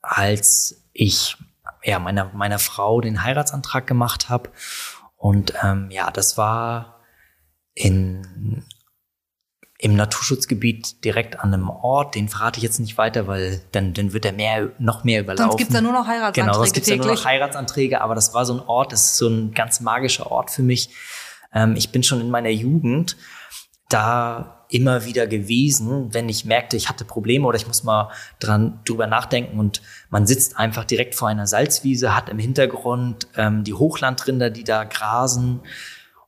als 0.00 0.84
ich 0.94 1.36
ja, 1.84 1.98
meiner, 1.98 2.32
meiner 2.32 2.58
Frau 2.58 3.00
den 3.02 3.22
Heiratsantrag 3.24 3.86
gemacht 3.86 4.30
habe. 4.30 4.50
Und 5.18 5.52
ähm, 5.62 5.88
ja, 5.90 6.10
das 6.10 6.38
war 6.38 7.00
in, 7.74 8.64
im 9.78 9.96
Naturschutzgebiet 9.96 11.04
direkt 11.04 11.40
an 11.40 11.52
einem 11.52 11.68
Ort. 11.68 12.14
Den 12.14 12.28
verrate 12.28 12.58
ich 12.58 12.62
jetzt 12.62 12.78
nicht 12.78 12.96
weiter, 12.96 13.26
weil 13.26 13.60
dann, 13.72 13.92
dann 13.92 14.12
wird 14.12 14.24
er 14.24 14.32
mehr, 14.32 14.70
noch 14.78 15.02
mehr 15.02 15.20
überlaufen. 15.20 15.50
Sonst 15.50 15.58
gibt's 15.58 15.74
da 15.74 15.80
nur 15.80 15.92
noch 15.92 16.06
Heiratsanträge 16.06 16.46
Genau, 16.46 16.54
sonst 16.54 16.72
gibt's 16.72 16.88
ja 16.88 16.96
nur 16.96 17.06
noch 17.06 17.24
Heiratsanträge. 17.24 18.00
Aber 18.00 18.14
das 18.14 18.32
war 18.32 18.46
so 18.46 18.54
ein 18.54 18.60
Ort, 18.60 18.92
das 18.92 19.04
ist 19.04 19.16
so 19.16 19.28
ein 19.28 19.52
ganz 19.52 19.80
magischer 19.80 20.30
Ort 20.30 20.50
für 20.50 20.62
mich. 20.62 20.90
Ähm, 21.52 21.74
ich 21.76 21.90
bin 21.90 22.04
schon 22.04 22.20
in 22.20 22.30
meiner 22.30 22.50
Jugend 22.50 23.16
da 23.88 24.64
immer 24.70 25.04
wieder 25.06 25.26
gewesen, 25.26 26.12
wenn 26.12 26.28
ich 26.28 26.44
merkte, 26.44 26.76
ich 26.76 26.88
hatte 26.88 27.04
Probleme 27.04 27.46
oder 27.46 27.56
ich 27.56 27.66
muss 27.66 27.84
mal 27.84 28.10
dran 28.38 28.80
drüber 28.84 29.06
nachdenken 29.06 29.58
und 29.58 29.80
man 30.10 30.26
sitzt 30.26 30.58
einfach 30.58 30.84
direkt 30.84 31.14
vor 31.14 31.28
einer 31.28 31.46
Salzwiese, 31.46 32.14
hat 32.14 32.28
im 32.28 32.38
Hintergrund 32.38 33.28
ähm, 33.36 33.64
die 33.64 33.74
Hochlandrinder, 33.74 34.50
die 34.50 34.64
da 34.64 34.84
grasen 34.84 35.60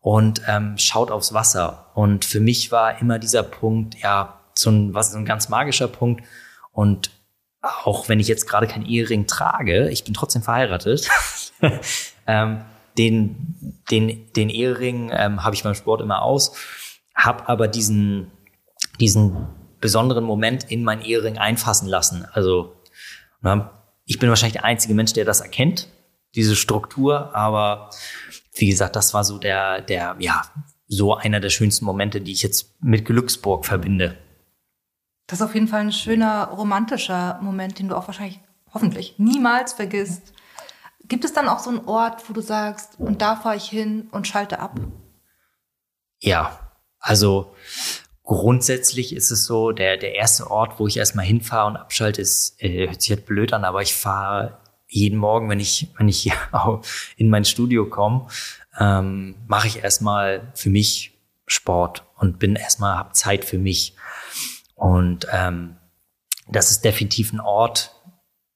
und 0.01 0.40
ähm, 0.49 0.79
schaut 0.79 1.11
aufs 1.11 1.35
Wasser. 1.35 1.90
Und 1.94 2.25
für 2.25 2.40
mich 2.40 2.73
war 2.73 3.01
immer 3.01 3.18
dieser 3.18 3.42
Punkt, 3.42 3.96
ja, 4.03 4.40
so 4.55 4.70
ein, 4.70 4.94
was, 4.94 5.12
so 5.12 5.18
ein 5.18 5.27
ganz 5.27 5.51
magischer 5.51 5.88
Punkt. 5.88 6.25
Und 6.73 7.11
auch 7.61 8.09
wenn 8.09 8.20
ich 8.20 8.29
jetzt 8.29 8.49
gerade 8.49 8.66
kein 8.66 8.87
Ehering 8.87 9.27
trage, 9.27 9.90
ich 9.90 10.05
bin 10.05 10.14
trotzdem 10.14 10.42
verheiratet, 10.42 11.11
ähm, 12.27 12.62
den, 12.96 13.83
den, 13.90 14.33
den 14.33 14.49
Ehering 14.49 15.11
ähm, 15.12 15.44
habe 15.44 15.55
ich 15.55 15.62
beim 15.62 15.75
Sport 15.75 16.01
immer 16.01 16.23
aus 16.23 16.53
habe 17.25 17.49
aber 17.49 17.69
diesen, 17.69 18.31
diesen 18.99 19.49
besonderen 19.81 20.25
Moment 20.25 20.71
in 20.71 20.85
mein 20.85 21.01
Ehering 21.03 21.39
einfassen 21.39 21.89
lassen. 21.89 22.27
Also 22.33 22.77
ich 24.05 24.19
bin 24.19 24.29
wahrscheinlich 24.29 24.55
der 24.55 24.65
einzige 24.65 24.95
Mensch, 24.95 25.13
der 25.13 25.25
das 25.25 25.41
erkennt, 25.41 25.89
diese 26.35 26.55
Struktur, 26.57 27.35
aber 27.35 27.91
wie 28.55 28.69
gesagt, 28.69 28.97
das 28.97 29.15
war 29.15 29.25
so 29.25 29.39
der, 29.39 29.81
der, 29.81 30.17
ja, 30.19 30.43
so 30.87 31.15
einer 31.17 31.41
der 31.41 31.51
schönsten 31.51 31.85
Momente, 31.85 32.21
die 32.21 32.33
ich 32.33 32.43
jetzt 32.43 32.83
mit 32.83 33.05
Glücksburg 33.05 33.65
verbinde. 33.65 34.19
Das 35.27 35.41
ist 35.41 35.47
auf 35.47 35.55
jeden 35.55 35.69
Fall 35.69 35.81
ein 35.81 35.93
schöner, 35.93 36.49
romantischer 36.49 37.39
Moment, 37.41 37.79
den 37.79 37.89
du 37.89 37.97
auch 37.97 38.09
wahrscheinlich, 38.09 38.41
hoffentlich, 38.75 39.15
niemals 39.19 39.73
vergisst. 39.73 40.33
Gibt 41.05 41.25
es 41.25 41.33
dann 41.33 41.49
auch 41.49 41.61
so 41.61 41.71
einen 41.71 41.87
Ort, 41.87 42.29
wo 42.29 42.33
du 42.33 42.41
sagst, 42.41 42.99
und 42.99 43.23
da 43.23 43.37
fahre 43.37 43.57
ich 43.57 43.65
hin 43.65 44.09
und 44.11 44.27
schalte 44.27 44.59
ab? 44.59 44.79
Ja, 46.21 46.70
also 47.01 47.55
grundsätzlich 48.23 49.15
ist 49.15 49.31
es 49.31 49.45
so, 49.45 49.73
der, 49.73 49.97
der 49.97 50.15
erste 50.15 50.51
Ort, 50.51 50.79
wo 50.79 50.87
ich 50.87 50.99
erstmal 50.99 51.25
hinfahre 51.25 51.67
und 51.67 51.77
abschalte, 51.77 52.21
ist, 52.21 52.63
äh, 52.63 52.87
hört 52.87 53.03
sich 53.03 53.11
halt 53.11 53.27
blöd 53.27 53.53
an, 53.53 53.65
aber 53.65 53.83
ich 53.83 53.95
fahre 53.95 54.59
jeden 54.87 55.19
Morgen, 55.19 55.49
wenn 55.49 55.61
ich, 55.61 55.89
wenn 55.99 56.09
ich 56.09 56.21
hier 56.21 56.35
in 57.17 57.31
mein 57.31 57.45
Studio 57.45 57.87
komme, 57.87 58.29
ähm, 58.79 59.35
mache 59.49 59.67
ich 59.67 59.83
erstmal 59.83 60.53
für 60.55 60.71
mich 60.71 61.19
Sport 61.47 62.05
und 62.17 62.39
bin 62.39 62.55
erstmal, 62.55 62.97
habe 62.97 63.13
Zeit 63.13 63.45
für 63.45 63.59
mich. 63.59 63.97
Und 64.75 65.27
ähm, 65.33 65.77
das 66.49 66.71
ist 66.71 66.85
definitiv 66.85 67.33
ein 67.33 67.41
Ort, 67.41 67.95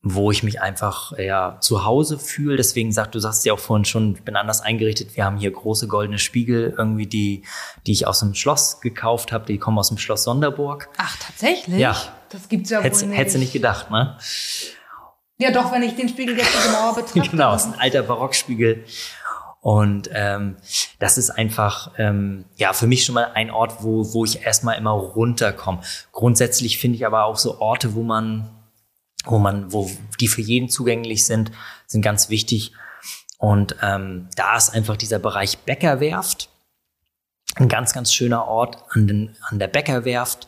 wo 0.06 0.30
ich 0.30 0.42
mich 0.42 0.60
einfach 0.60 1.16
ja 1.18 1.56
zu 1.60 1.86
Hause 1.86 2.18
fühle. 2.18 2.56
Deswegen 2.56 2.92
sagt, 2.92 3.14
du 3.14 3.18
sagst 3.18 3.44
ja 3.46 3.54
auch 3.54 3.58
vorhin 3.58 3.86
schon, 3.86 4.14
ich 4.14 4.22
bin 4.22 4.36
anders 4.36 4.60
eingerichtet. 4.60 5.16
Wir 5.16 5.24
haben 5.24 5.38
hier 5.38 5.50
große 5.50 5.88
goldene 5.88 6.18
Spiegel, 6.18 6.74
irgendwie 6.76 7.06
die, 7.06 7.42
die 7.86 7.92
ich 7.92 8.06
aus 8.06 8.20
dem 8.20 8.34
Schloss 8.34 8.82
gekauft 8.82 9.32
habe. 9.32 9.46
Die 9.46 9.58
kommen 9.58 9.78
aus 9.78 9.88
dem 9.88 9.96
Schloss 9.96 10.24
Sonderburg. 10.24 10.90
Ach, 10.98 11.16
tatsächlich? 11.16 11.78
Ja. 11.78 11.96
Das 12.28 12.50
gibt's 12.50 12.68
ja 12.68 12.80
Hättest, 12.80 13.02
wohl 13.02 13.08
nicht. 13.08 13.18
hättest 13.18 13.36
du 13.36 13.40
nicht 13.40 13.52
gedacht, 13.54 13.90
ne? 13.90 14.18
Ja, 15.38 15.50
doch, 15.50 15.72
wenn 15.72 15.82
ich 15.82 15.96
den 15.96 16.08
Spiegel 16.08 16.36
jetzt 16.36 16.52
so 16.52 16.68
genauer 16.68 16.94
betrachte. 16.94 17.20
genau, 17.30 17.54
ist 17.54 17.66
ein 17.66 17.78
alter 17.78 18.02
Barockspiegel. 18.02 18.84
Und 19.62 20.10
ähm, 20.12 20.56
das 20.98 21.16
ist 21.16 21.30
einfach 21.30 21.92
ähm, 21.96 22.44
ja 22.56 22.74
für 22.74 22.86
mich 22.86 23.06
schon 23.06 23.14
mal 23.14 23.30
ein 23.32 23.50
Ort, 23.50 23.82
wo, 23.82 24.12
wo 24.12 24.26
ich 24.26 24.42
erstmal 24.42 24.76
immer 24.76 24.90
runterkomme. 24.90 25.80
Grundsätzlich 26.12 26.78
finde 26.78 26.96
ich 26.96 27.06
aber 27.06 27.24
auch 27.24 27.38
so 27.38 27.58
Orte, 27.60 27.94
wo 27.94 28.02
man 28.02 28.50
wo 29.24 29.38
man, 29.38 29.72
wo 29.72 29.90
die 30.20 30.28
für 30.28 30.42
jeden 30.42 30.68
zugänglich 30.68 31.24
sind, 31.24 31.50
sind 31.87 32.02
ganz 32.02 32.28
wichtig. 32.28 32.72
Und 33.38 33.76
ähm, 33.82 34.28
da 34.37 34.56
ist 34.56 34.70
einfach 34.70 34.96
dieser 34.96 35.18
Bereich 35.18 35.58
Bäckerwerft 35.58 36.48
ein 37.56 37.68
ganz, 37.68 37.92
ganz 37.92 38.12
schöner 38.12 38.46
Ort 38.46 38.78
an, 38.90 39.06
den, 39.06 39.37
an 39.48 39.58
der 39.58 39.68
Bäckerwerft. 39.68 40.46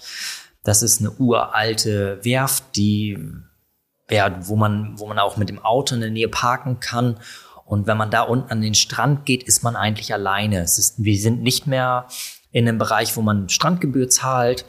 Das 0.65 0.83
ist 0.83 1.01
eine 1.01 1.13
uralte 1.13 2.25
Werft, 2.25 2.77
die 2.77 3.19
ja, 4.11 4.47
wo 4.47 4.57
man, 4.57 4.99
wo 4.99 5.07
man 5.07 5.19
auch 5.19 5.37
mit 5.37 5.49
dem 5.49 5.59
Auto 5.65 5.95
in 5.95 6.01
der 6.01 6.11
Nähe 6.11 6.29
parken 6.29 6.79
kann. 6.81 7.19
Und 7.65 7.87
wenn 7.89 7.97
man 7.97 8.11
da 8.11 8.23
unten 8.23 8.51
an 8.51 8.61
den 8.61 8.75
Strand 8.75 9.27
geht, 9.27 9.43
ist 9.43 9.65
man 9.65 9.75
eigentlich 9.75 10.13
alleine. 10.13 10.61
Es 10.61 10.79
ist, 10.79 11.03
wir 11.03 11.19
sind 11.19 11.43
nicht 11.43 11.67
mehr 11.67 12.07
in 12.53 12.69
einem 12.69 12.79
Bereich, 12.79 13.17
wo 13.17 13.23
man 13.23 13.49
Strandgebühr 13.49 14.09
zahlt, 14.09 14.65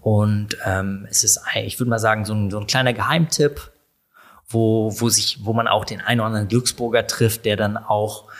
und 0.00 0.56
ähm, 0.64 1.06
es 1.10 1.24
ist, 1.24 1.40
ich 1.54 1.78
würde 1.78 1.90
mal 1.90 1.98
sagen, 1.98 2.24
so 2.24 2.34
ein, 2.34 2.50
so 2.50 2.58
ein 2.58 2.66
kleiner 2.66 2.92
Geheimtipp, 2.92 3.72
wo, 4.48 4.92
wo, 5.00 5.08
sich, 5.08 5.44
wo 5.44 5.52
man 5.52 5.68
auch 5.68 5.84
den 5.84 6.00
einen 6.00 6.20
oder 6.20 6.28
anderen 6.28 6.48
Glücksburger 6.48 7.06
trifft, 7.06 7.44
der 7.44 7.56
dann 7.56 7.76
auch 7.76 8.30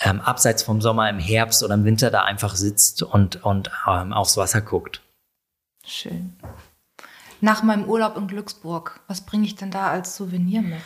ähm, 0.00 0.20
abseits 0.20 0.62
vom 0.62 0.80
Sommer 0.80 1.08
im 1.08 1.18
Herbst 1.18 1.62
oder 1.62 1.74
im 1.74 1.84
Winter 1.84 2.10
da 2.10 2.22
einfach 2.22 2.54
sitzt 2.56 3.02
und, 3.02 3.44
und 3.44 3.70
ähm, 3.86 4.12
aufs 4.12 4.36
Wasser 4.36 4.60
guckt. 4.60 5.00
Schön. 5.84 6.36
Nach 7.40 7.62
meinem 7.62 7.84
Urlaub 7.84 8.16
in 8.16 8.26
Glücksburg, 8.26 9.00
was 9.06 9.20
bringe 9.20 9.46
ich 9.46 9.56
denn 9.56 9.70
da 9.70 9.90
als 9.90 10.16
Souvenir 10.16 10.62
mit? 10.62 10.82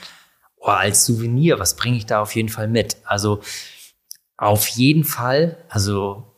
Oh, 0.58 0.66
als 0.66 1.06
Souvenir, 1.06 1.58
was 1.58 1.76
bringe 1.76 1.96
ich 1.96 2.06
da 2.06 2.20
auf 2.20 2.34
jeden 2.34 2.50
Fall 2.50 2.68
mit? 2.68 2.98
Also 3.04 3.40
auf 4.36 4.66
jeden 4.68 5.04
Fall, 5.04 5.56
also 5.68 6.36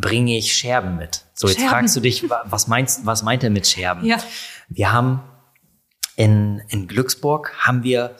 bringe 0.00 0.36
ich 0.36 0.52
Scherben 0.52 0.96
mit. 0.96 1.24
So, 1.34 1.46
jetzt 1.48 1.58
Scherben. 1.58 1.70
fragst 1.70 1.96
du 1.96 2.00
dich, 2.00 2.28
wa- 2.28 2.44
was 2.46 2.66
meinst, 2.68 3.06
was 3.06 3.22
meint 3.22 3.42
er 3.44 3.50
mit 3.50 3.66
Scherben? 3.66 4.04
Ja. 4.04 4.18
Wir 4.68 4.92
haben 4.92 5.22
in, 6.16 6.60
in 6.68 6.86
Glücksburg 6.88 7.52
haben 7.58 7.82
wir 7.82 8.14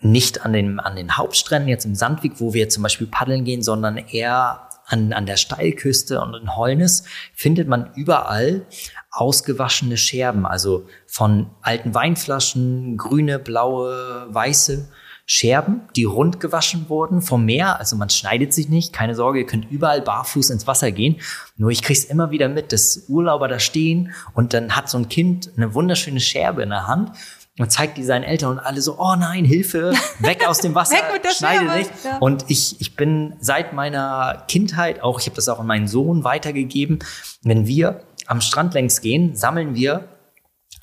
nicht 0.00 0.44
an 0.44 0.52
den, 0.52 0.78
an 0.78 0.96
den 0.96 1.16
Hauptstränden, 1.16 1.68
jetzt 1.68 1.84
im 1.86 1.94
Sandweg, 1.94 2.32
wo 2.40 2.52
wir 2.54 2.68
zum 2.68 2.82
Beispiel 2.82 3.06
paddeln 3.06 3.44
gehen, 3.44 3.62
sondern 3.62 3.96
eher 3.96 4.68
an, 4.86 5.12
an 5.12 5.26
der 5.26 5.36
Steilküste 5.36 6.20
und 6.20 6.34
in 6.34 6.54
Holnis 6.54 7.04
findet 7.34 7.66
man 7.66 7.92
überall 7.94 8.66
ausgewaschene 9.10 9.96
Scherben, 9.96 10.44
also 10.46 10.86
von 11.06 11.50
alten 11.62 11.94
Weinflaschen, 11.94 12.96
grüne, 12.98 13.38
blaue, 13.38 14.26
weiße 14.28 14.92
Scherben, 15.28 15.80
die 15.96 16.04
rund 16.04 16.38
gewaschen 16.38 16.88
wurden 16.88 17.20
vom 17.20 17.44
Meer. 17.44 17.80
Also 17.80 17.96
man 17.96 18.10
schneidet 18.10 18.54
sich 18.54 18.68
nicht, 18.68 18.92
keine 18.92 19.16
Sorge, 19.16 19.40
ihr 19.40 19.46
könnt 19.46 19.68
überall 19.70 20.00
barfuß 20.00 20.50
ins 20.50 20.68
Wasser 20.68 20.92
gehen. 20.92 21.16
Nur 21.56 21.70
ich 21.70 21.82
krieg's 21.82 22.04
immer 22.04 22.30
wieder 22.30 22.48
mit, 22.48 22.72
dass 22.72 23.04
Urlauber 23.08 23.48
da 23.48 23.58
stehen 23.58 24.12
und 24.34 24.54
dann 24.54 24.76
hat 24.76 24.88
so 24.88 24.98
ein 24.98 25.08
Kind 25.08 25.50
eine 25.56 25.74
wunderschöne 25.74 26.20
Scherbe 26.20 26.62
in 26.62 26.70
der 26.70 26.86
Hand 26.86 27.10
und 27.58 27.72
zeigt 27.72 27.96
die 27.96 28.04
seinen 28.04 28.22
Eltern 28.22 28.52
und 28.52 28.58
alle 28.60 28.80
so, 28.80 28.98
oh 28.98 29.16
nein, 29.16 29.44
Hilfe, 29.44 29.94
weg 30.20 30.46
aus 30.46 30.58
dem 30.58 30.74
Wasser, 30.76 30.94
Weg 30.94 31.12
mit 31.12 31.24
der 31.24 31.30
schneide 31.30 31.76
nicht. 31.76 31.90
Ja. 32.04 32.18
Und 32.18 32.44
ich, 32.48 32.80
ich 32.80 32.94
bin 32.94 33.34
seit 33.40 33.72
meiner 33.72 34.44
Kindheit, 34.46 35.02
auch 35.02 35.18
ich 35.18 35.26
habe 35.26 35.36
das 35.36 35.48
auch 35.48 35.58
an 35.58 35.66
meinen 35.66 35.88
Sohn 35.88 36.22
weitergegeben, 36.22 37.00
wenn 37.42 37.66
wir 37.66 38.02
am 38.26 38.40
Strand 38.40 38.74
längs 38.74 39.00
gehen, 39.00 39.34
sammeln 39.34 39.74
wir 39.74 40.08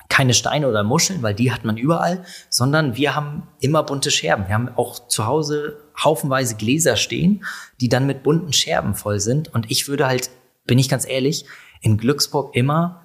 keine 0.08 0.34
Steine 0.34 0.68
oder 0.68 0.82
Muscheln, 0.82 1.22
weil 1.22 1.34
die 1.34 1.52
hat 1.52 1.64
man 1.64 1.76
überall, 1.76 2.24
sondern 2.50 2.96
wir 2.96 3.14
haben 3.14 3.48
immer 3.60 3.82
bunte 3.82 4.10
Scherben. 4.10 4.46
Wir 4.46 4.54
haben 4.54 4.68
auch 4.76 5.08
zu 5.08 5.26
Hause 5.26 5.78
haufenweise 6.02 6.56
Gläser 6.56 6.96
stehen, 6.96 7.44
die 7.80 7.88
dann 7.88 8.06
mit 8.06 8.22
bunten 8.22 8.52
Scherben 8.52 8.94
voll 8.94 9.20
sind. 9.20 9.52
Und 9.54 9.70
ich 9.70 9.88
würde 9.88 10.06
halt, 10.06 10.30
bin 10.66 10.78
ich 10.78 10.88
ganz 10.88 11.08
ehrlich, 11.08 11.46
in 11.80 11.98
Glücksburg 11.98 12.54
immer 12.54 13.02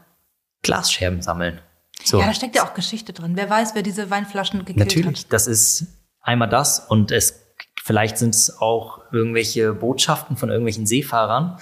Glasscherben 0.62 1.21
sammeln. 1.21 1.59
So. 2.03 2.19
Ja, 2.19 2.27
da 2.27 2.33
steckt 2.33 2.55
ja 2.55 2.65
auch 2.65 2.73
Geschichte 2.73 3.13
drin. 3.13 3.33
Wer 3.35 3.49
weiß, 3.49 3.75
wer 3.75 3.81
diese 3.81 4.09
Weinflaschen 4.09 4.59
gekillt 4.59 4.77
Natürlich, 4.77 5.23
hat. 5.23 5.33
das 5.33 5.47
ist 5.47 5.88
einmal 6.21 6.49
das 6.49 6.79
und 6.79 7.12
es 7.12 7.45
vielleicht 7.83 8.17
sind 8.17 8.35
es 8.35 8.59
auch 8.59 9.01
irgendwelche 9.12 9.73
Botschaften 9.73 10.38
von 10.38 10.49
irgendwelchen 10.49 10.85
Seefahrern, 10.85 11.59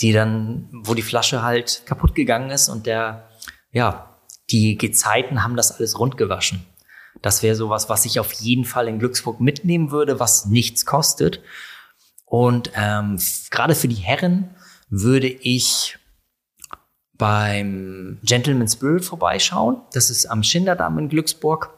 die 0.00 0.12
dann, 0.12 0.68
wo 0.72 0.94
die 0.94 1.02
Flasche 1.02 1.42
halt 1.42 1.82
kaputt 1.84 2.14
gegangen 2.14 2.50
ist 2.50 2.68
und 2.68 2.86
der, 2.86 3.28
ja, 3.70 4.15
die 4.50 4.76
Gezeiten 4.78 5.42
haben 5.42 5.56
das 5.56 5.72
alles 5.72 5.98
rund 5.98 6.16
gewaschen. 6.16 6.64
Das 7.22 7.42
wäre 7.42 7.56
sowas, 7.56 7.88
was 7.88 8.04
ich 8.04 8.20
auf 8.20 8.32
jeden 8.32 8.64
Fall 8.64 8.88
in 8.88 8.98
Glücksburg 8.98 9.40
mitnehmen 9.40 9.90
würde, 9.90 10.20
was 10.20 10.46
nichts 10.46 10.86
kostet. 10.86 11.42
Und 12.24 12.70
ähm, 12.74 13.18
gerade 13.50 13.74
für 13.74 13.88
die 13.88 13.94
Herren 13.94 14.54
würde 14.88 15.28
ich 15.28 15.98
beim 17.14 18.18
Gentleman's 18.22 18.74
Spirit 18.74 19.04
vorbeischauen. 19.04 19.80
Das 19.92 20.10
ist 20.10 20.26
am 20.26 20.42
Schinderdamm 20.42 20.98
in 20.98 21.08
Glücksburg. 21.08 21.72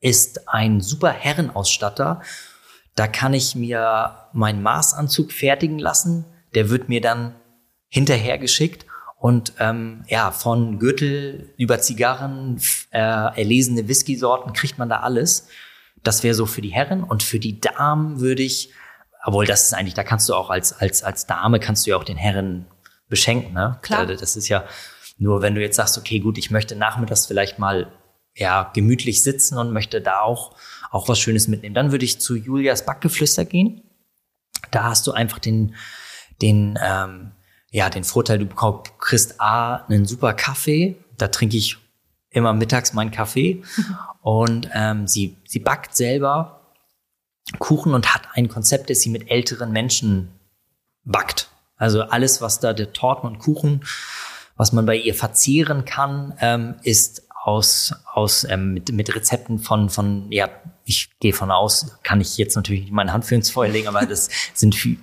Ist 0.00 0.48
ein 0.48 0.80
super 0.80 1.10
Herrenausstatter. 1.10 2.22
Da 2.94 3.06
kann 3.06 3.34
ich 3.34 3.54
mir 3.54 4.16
meinen 4.32 4.62
Maßanzug 4.62 5.32
fertigen 5.32 5.78
lassen. 5.78 6.24
Der 6.54 6.70
wird 6.70 6.88
mir 6.88 7.00
dann 7.00 7.34
hinterher 7.88 8.38
geschickt. 8.38 8.85
Und 9.26 9.54
ähm, 9.58 10.04
ja, 10.08 10.30
von 10.30 10.78
Gürtel 10.78 11.52
über 11.56 11.80
Zigarren, 11.80 12.60
äh, 12.90 12.98
erlesene 13.00 13.88
Whisky-Sorten 13.88 14.52
kriegt 14.52 14.78
man 14.78 14.88
da 14.88 15.00
alles. 15.00 15.48
Das 16.04 16.22
wäre 16.22 16.34
so 16.34 16.46
für 16.46 16.60
die 16.62 16.68
Herren. 16.72 17.02
Und 17.02 17.24
für 17.24 17.40
die 17.40 17.60
Damen 17.60 18.20
würde 18.20 18.42
ich, 18.44 18.70
obwohl 19.24 19.44
das 19.46 19.64
ist 19.64 19.74
eigentlich, 19.74 19.94
da 19.94 20.04
kannst 20.04 20.28
du 20.28 20.34
auch 20.34 20.48
als, 20.50 20.72
als, 20.72 21.02
als 21.02 21.26
Dame 21.26 21.58
kannst 21.58 21.84
du 21.86 21.90
ja 21.90 21.96
auch 21.96 22.04
den 22.04 22.16
Herren 22.16 22.66
beschenken. 23.08 23.52
Ne? 23.52 23.78
Klar. 23.82 24.06
Da- 24.06 24.14
Das 24.14 24.36
ist 24.36 24.48
ja 24.48 24.64
nur, 25.18 25.42
wenn 25.42 25.54
du 25.56 25.60
jetzt 25.60 25.76
sagst, 25.76 25.98
okay, 25.98 26.20
gut, 26.20 26.38
ich 26.38 26.52
möchte 26.52 26.76
nachmittags 26.76 27.26
vielleicht 27.26 27.58
mal 27.58 27.90
ja, 28.36 28.70
gemütlich 28.74 29.22
sitzen 29.24 29.58
und 29.58 29.72
möchte 29.72 30.00
da 30.00 30.20
auch, 30.20 30.54
auch 30.92 31.08
was 31.08 31.18
Schönes 31.18 31.48
mitnehmen. 31.48 31.74
Dann 31.74 31.90
würde 31.90 32.04
ich 32.04 32.20
zu 32.20 32.36
Julias 32.36 32.86
Backgeflüster 32.86 33.44
gehen. 33.44 33.82
Da 34.70 34.84
hast 34.84 35.04
du 35.06 35.12
einfach 35.12 35.40
den, 35.40 35.74
den, 36.42 36.78
ähm, 36.80 37.32
ja, 37.76 37.90
den 37.90 38.04
Vorteil, 38.04 38.38
du 38.38 38.46
kriegst 38.46 39.38
A, 39.38 39.84
einen 39.84 40.06
super 40.06 40.32
Kaffee. 40.32 40.96
Da 41.18 41.28
trinke 41.28 41.58
ich 41.58 41.76
immer 42.30 42.54
mittags 42.54 42.94
meinen 42.94 43.10
Kaffee. 43.10 43.62
Und 44.22 44.70
ähm, 44.72 45.06
sie, 45.06 45.36
sie 45.46 45.58
backt 45.58 45.94
selber 45.94 46.72
Kuchen 47.58 47.94
und 47.94 48.12
hat 48.12 48.22
ein 48.32 48.48
Konzept, 48.48 48.90
das 48.90 49.02
sie 49.02 49.10
mit 49.10 49.30
älteren 49.30 49.70
Menschen 49.70 50.32
backt. 51.04 51.48
Also 51.76 52.02
alles, 52.02 52.40
was 52.40 52.58
da 52.60 52.72
der 52.72 52.92
Torten 52.92 53.28
und 53.28 53.38
Kuchen, 53.38 53.84
was 54.56 54.72
man 54.72 54.84
bei 54.84 54.96
ihr 54.96 55.14
verzehren 55.14 55.84
kann, 55.84 56.34
ähm, 56.40 56.74
ist 56.82 57.28
aus, 57.44 57.94
aus 58.12 58.42
ähm, 58.44 58.72
mit, 58.72 58.90
mit 58.90 59.14
Rezepten 59.14 59.60
von, 59.60 59.90
von, 59.90 60.32
ja, 60.32 60.48
ich 60.84 61.10
gehe 61.20 61.32
von 61.32 61.52
aus, 61.52 61.98
kann 62.02 62.20
ich 62.20 62.36
jetzt 62.36 62.56
natürlich 62.56 62.80
nicht 62.80 62.92
meine 62.92 63.12
Hand 63.12 63.26
für 63.26 63.36
ins 63.36 63.50
Feuer 63.50 63.68
legen, 63.68 63.86
aber 63.86 64.04
das 64.06 64.28
sind 64.54 64.74
viel 64.74 64.98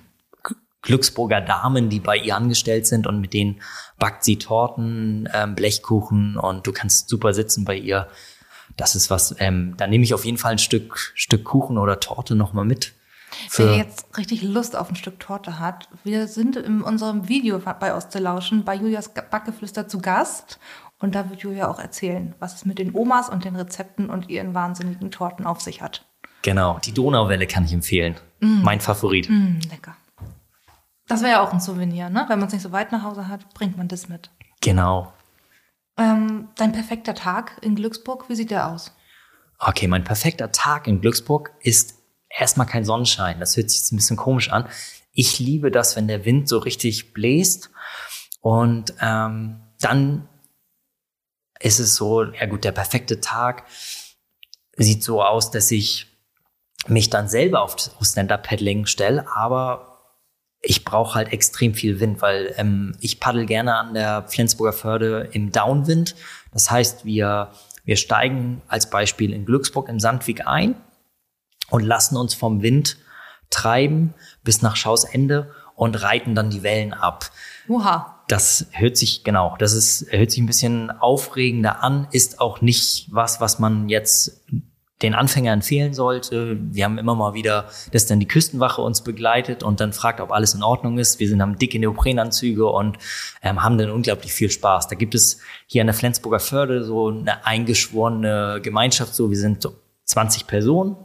Glücksburger 0.84 1.40
Damen, 1.40 1.88
die 1.88 1.98
bei 1.98 2.16
ihr 2.16 2.36
angestellt 2.36 2.86
sind 2.86 3.06
und 3.06 3.20
mit 3.20 3.32
denen 3.32 3.60
backt 3.98 4.22
sie 4.22 4.38
Torten, 4.38 5.28
ähm, 5.34 5.54
Blechkuchen 5.54 6.36
und 6.36 6.66
du 6.66 6.72
kannst 6.72 7.08
super 7.08 7.34
sitzen 7.34 7.64
bei 7.64 7.76
ihr. 7.76 8.08
Das 8.76 8.94
ist 8.94 9.10
was, 9.10 9.34
ähm, 9.38 9.74
da 9.76 9.86
nehme 9.86 10.04
ich 10.04 10.14
auf 10.14 10.24
jeden 10.24 10.38
Fall 10.38 10.52
ein 10.52 10.58
Stück, 10.58 11.12
Stück 11.14 11.44
Kuchen 11.44 11.78
oder 11.78 12.00
Torte 12.00 12.34
nochmal 12.34 12.64
mit. 12.64 12.94
Wer 13.56 13.76
jetzt 13.76 14.16
richtig 14.16 14.42
Lust 14.42 14.76
auf 14.76 14.88
ein 14.90 14.96
Stück 14.96 15.18
Torte 15.18 15.58
hat, 15.58 15.88
wir 16.04 16.28
sind 16.28 16.56
in 16.56 16.82
unserem 16.82 17.28
Video 17.28 17.58
bei 17.58 17.94
Ostelauschen 17.94 18.64
bei 18.64 18.74
Julias 18.76 19.12
Backgeflüster 19.12 19.88
zu 19.88 20.00
Gast. 20.00 20.60
Und 21.00 21.14
da 21.14 21.28
wird 21.28 21.40
Julia 21.40 21.68
auch 21.68 21.80
erzählen, 21.80 22.34
was 22.38 22.54
es 22.54 22.64
mit 22.64 22.78
den 22.78 22.94
Omas 22.94 23.28
und 23.28 23.44
den 23.44 23.56
Rezepten 23.56 24.08
und 24.08 24.30
ihren 24.30 24.54
wahnsinnigen 24.54 25.10
Torten 25.10 25.46
auf 25.46 25.60
sich 25.60 25.82
hat. 25.82 26.06
genau, 26.42 26.78
die 26.84 26.92
Donauwelle 26.92 27.46
kann 27.46 27.64
ich 27.64 27.72
empfehlen. 27.72 28.14
Mein 28.40 28.80
Favorit. 28.80 29.28
Mm, 29.28 29.58
lecker. 29.70 29.96
Das 31.06 31.20
wäre 31.20 31.32
ja 31.32 31.40
auch 31.42 31.52
ein 31.52 31.60
Souvenir, 31.60 32.08
ne? 32.08 32.24
Wenn 32.28 32.38
man 32.38 32.48
es 32.48 32.54
nicht 32.54 32.62
so 32.62 32.72
weit 32.72 32.92
nach 32.92 33.02
Hause 33.02 33.28
hat, 33.28 33.52
bringt 33.54 33.76
man 33.76 33.88
das 33.88 34.08
mit. 34.08 34.30
Genau. 34.60 35.12
Ähm, 35.96 36.48
dein 36.56 36.72
perfekter 36.72 37.14
Tag 37.14 37.58
in 37.60 37.76
Glücksburg, 37.76 38.28
wie 38.28 38.34
sieht 38.34 38.50
der 38.50 38.68
aus? 38.68 38.92
Okay, 39.58 39.86
mein 39.86 40.04
perfekter 40.04 40.50
Tag 40.50 40.86
in 40.86 41.00
Glücksburg 41.00 41.52
ist 41.60 41.94
erstmal 42.28 42.66
kein 42.66 42.84
Sonnenschein. 42.84 43.38
Das 43.38 43.56
hört 43.56 43.70
sich 43.70 43.80
jetzt 43.80 43.92
ein 43.92 43.96
bisschen 43.96 44.16
komisch 44.16 44.50
an. 44.50 44.68
Ich 45.12 45.38
liebe 45.38 45.70
das, 45.70 45.94
wenn 45.94 46.08
der 46.08 46.24
Wind 46.24 46.48
so 46.48 46.58
richtig 46.58 47.12
bläst. 47.12 47.70
Und 48.40 48.94
ähm, 49.00 49.60
dann 49.80 50.28
ist 51.60 51.78
es 51.78 51.94
so, 51.94 52.24
ja 52.24 52.46
gut, 52.46 52.64
der 52.64 52.72
perfekte 52.72 53.20
Tag 53.20 53.64
sieht 54.76 55.02
so 55.04 55.22
aus, 55.22 55.50
dass 55.50 55.70
ich 55.70 56.08
mich 56.86 57.10
dann 57.10 57.28
selber 57.28 57.62
auf, 57.62 57.76
auf 57.98 58.06
Stand-Up-Paddling 58.06 58.86
stelle, 58.86 59.26
aber 59.34 59.93
ich 60.64 60.84
brauche 60.84 61.14
halt 61.14 61.32
extrem 61.32 61.74
viel 61.74 62.00
Wind, 62.00 62.22
weil 62.22 62.54
ähm, 62.56 62.96
ich 63.00 63.20
paddel 63.20 63.46
gerne 63.46 63.76
an 63.76 63.94
der 63.94 64.24
Flensburger 64.28 64.72
Förde 64.72 65.28
im 65.32 65.52
Downwind. 65.52 66.14
Das 66.52 66.70
heißt, 66.70 67.04
wir, 67.04 67.50
wir 67.84 67.96
steigen 67.96 68.62
als 68.68 68.90
Beispiel 68.90 69.32
in 69.32 69.44
Glücksburg 69.44 69.88
im 69.88 70.00
Sandweg 70.00 70.46
ein 70.46 70.74
und 71.70 71.82
lassen 71.82 72.16
uns 72.16 72.34
vom 72.34 72.62
Wind 72.62 72.98
treiben 73.50 74.14
bis 74.42 74.62
nach 74.62 74.76
Schausende 74.76 75.50
und 75.76 76.02
reiten 76.02 76.34
dann 76.34 76.50
die 76.50 76.62
Wellen 76.62 76.92
ab. 76.92 77.30
Oha. 77.68 78.22
Das 78.28 78.66
hört 78.70 78.96
sich, 78.96 79.22
genau, 79.22 79.54
das 79.58 79.74
ist, 79.74 80.06
hört 80.10 80.30
sich 80.30 80.40
ein 80.40 80.46
bisschen 80.46 80.90
aufregender 80.90 81.82
an, 81.82 82.08
ist 82.10 82.40
auch 82.40 82.62
nicht 82.62 83.08
was, 83.12 83.40
was 83.40 83.58
man 83.58 83.88
jetzt 83.88 84.40
den 85.04 85.14
Anfängern 85.14 85.54
empfehlen 85.54 85.92
sollte. 85.92 86.58
Wir 86.60 86.84
haben 86.84 86.98
immer 86.98 87.14
mal 87.14 87.34
wieder, 87.34 87.68
dass 87.92 88.06
dann 88.06 88.20
die 88.20 88.26
Küstenwache 88.26 88.80
uns 88.80 89.02
begleitet 89.02 89.62
und 89.62 89.80
dann 89.80 89.92
fragt, 89.92 90.20
ob 90.20 90.32
alles 90.32 90.54
in 90.54 90.62
Ordnung 90.62 90.98
ist. 90.98 91.20
Wir 91.20 91.28
sind 91.28 91.42
haben 91.42 91.58
dicke 91.58 91.78
Neoprenanzüge 91.78 92.66
und 92.66 92.98
ähm, 93.42 93.62
haben 93.62 93.78
dann 93.78 93.90
unglaublich 93.90 94.32
viel 94.32 94.50
Spaß. 94.50 94.88
Da 94.88 94.96
gibt 94.96 95.14
es 95.14 95.38
hier 95.66 95.82
an 95.82 95.86
der 95.86 95.94
Flensburger 95.94 96.40
Förde 96.40 96.84
so 96.84 97.08
eine 97.08 97.44
eingeschworene 97.44 98.60
Gemeinschaft, 98.62 99.14
so 99.14 99.30
wir 99.30 99.36
sind 99.36 99.62
so 99.62 99.76
20 100.04 100.46
Personen. 100.46 100.96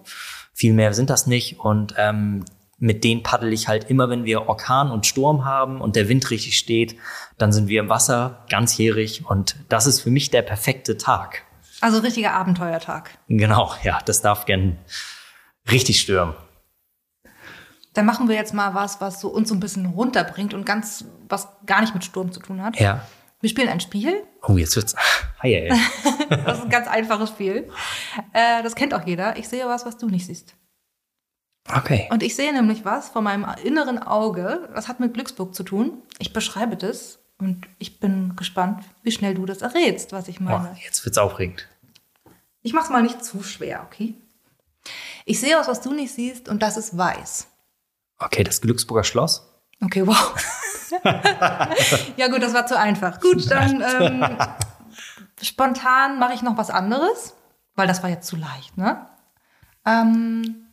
Viel 0.54 0.74
mehr 0.74 0.94
sind 0.94 1.10
das 1.10 1.28
nicht 1.28 1.60
und 1.60 1.94
ähm, 1.98 2.46
mit 2.78 3.04
denen 3.04 3.24
paddel 3.24 3.52
ich 3.52 3.68
halt 3.68 3.90
immer, 3.90 4.10
wenn 4.10 4.24
wir 4.24 4.48
Orkan 4.48 4.92
und 4.92 5.06
Sturm 5.06 5.44
haben 5.44 5.82
und 5.82 5.98
der 5.98 6.08
Wind 6.08 6.32
richtig 6.32 6.58
steht, 6.58 6.96
dann 7.38 7.52
sind 7.52 7.68
wir 7.68 7.82
im 7.82 7.90
Wasser 7.90 8.46
ganzjährig 8.50 9.26
und 9.26 9.58
das 9.68 9.86
ist 9.86 10.00
für 10.00 10.10
mich 10.10 10.32
der 10.32 10.42
perfekte 10.42 10.98
Tag. 10.98 11.44
Also 11.82 12.00
richtiger 12.00 12.34
Abenteuertag. 12.34 13.18
Genau, 13.28 13.74
ja, 13.84 14.00
das 14.06 14.22
darf 14.22 14.46
gern 14.46 14.78
richtig 15.70 16.02
stürmen. 16.02 16.36
Dann 17.94 18.06
machen 18.06 18.28
wir 18.30 18.36
jetzt 18.36 18.54
mal 18.54 18.74
was, 18.74 19.02
was 19.02 19.20
so 19.20 19.30
uns 19.30 19.50
so 19.50 19.56
ein 19.56 19.60
bisschen 19.60 19.86
runterbringt 19.88 20.54
und 20.54 20.66
ganz, 20.66 21.06
was 21.28 21.48
gar 21.66 21.82
nicht 21.82 21.94
mit 21.94 22.04
Sturm 22.04 22.32
zu 22.32 22.40
tun 22.40 22.62
hat. 22.64 22.80
Ja. 22.80 23.06
Wir 23.42 23.50
spielen 23.50 23.70
ein 23.70 23.80
Spiel. 23.80 24.24
Oh, 24.44 24.58
jetzt 24.58 24.76
wird's. 24.76 24.96
Hi, 25.44 25.54
ey. 25.54 25.72
Das 26.30 26.60
ist 26.60 26.66
ein 26.66 26.70
ganz 26.70 26.88
einfaches 26.88 27.30
Spiel. 27.30 27.72
Äh, 28.34 28.62
das 28.62 28.76
kennt 28.76 28.94
auch 28.94 29.04
jeder. 29.06 29.38
Ich 29.38 29.50
sehe 29.50 29.66
was, 29.66 29.84
was 29.84 29.98
du 29.98 30.08
nicht 30.08 30.28
siehst. 30.28 30.54
Okay. 31.76 32.08
Und 32.12 32.22
ich 32.22 32.36
sehe 32.36 32.54
nämlich 32.54 32.86
was 32.86 33.10
vor 33.10 33.24
meinem 33.24 33.48
inneren 33.64 33.98
Auge. 33.98 34.70
Das 34.76 34.88
hat 34.88 35.00
mit 35.00 35.16
Glücksburg 35.16 35.56
zu 35.56 35.64
tun. 35.64 36.04
Ich 36.20 36.34
beschreibe 36.34 36.78
das 36.78 37.20
und 37.40 37.68
ich 37.80 38.00
bin 38.00 38.36
gespannt, 38.36 38.84
wie 39.02 39.12
schnell 39.12 39.34
du 39.34 39.46
das 39.46 39.62
errätst, 39.62 40.12
was 40.12 40.28
ich 40.28 40.40
meine. 40.40 40.70
Boah, 40.70 40.78
jetzt 40.84 41.04
wird's 41.06 41.18
aufregend. 41.18 41.68
Ich 42.62 42.74
mach's 42.74 42.90
mal 42.90 43.02
nicht 43.02 43.24
zu 43.24 43.42
schwer, 43.42 43.84
okay? 43.86 44.16
Ich 45.26 45.40
sehe 45.40 45.56
was, 45.58 45.68
was 45.68 45.82
du 45.82 45.94
nicht 45.94 46.14
siehst 46.14 46.50
und 46.50 46.62
das 46.62 46.78
ist 46.78 46.98
weiß. 46.98 47.48
Okay, 48.20 48.44
das 48.44 48.62
Glücksburger 48.62 49.04
Schloss. 49.04 49.46
Okay, 49.82 50.06
wow. 50.06 50.36
ja 52.18 52.28
gut, 52.28 52.44
das 52.44 52.54
war 52.54 52.66
zu 52.68 52.78
einfach. 52.78 53.22
Gut, 53.22 53.46
dann 53.50 53.82
ähm, 53.82 54.38
spontan 55.42 56.20
mache 56.20 56.34
ich 56.34 56.42
noch 56.42 56.58
was 56.58 56.70
anderes, 56.70 57.36
weil 57.76 57.88
das 57.88 58.04
war 58.04 58.10
jetzt 58.10 58.28
zu 58.28 58.36
leicht, 58.36 58.78
ne? 58.78 59.08
Ähm, 59.86 60.68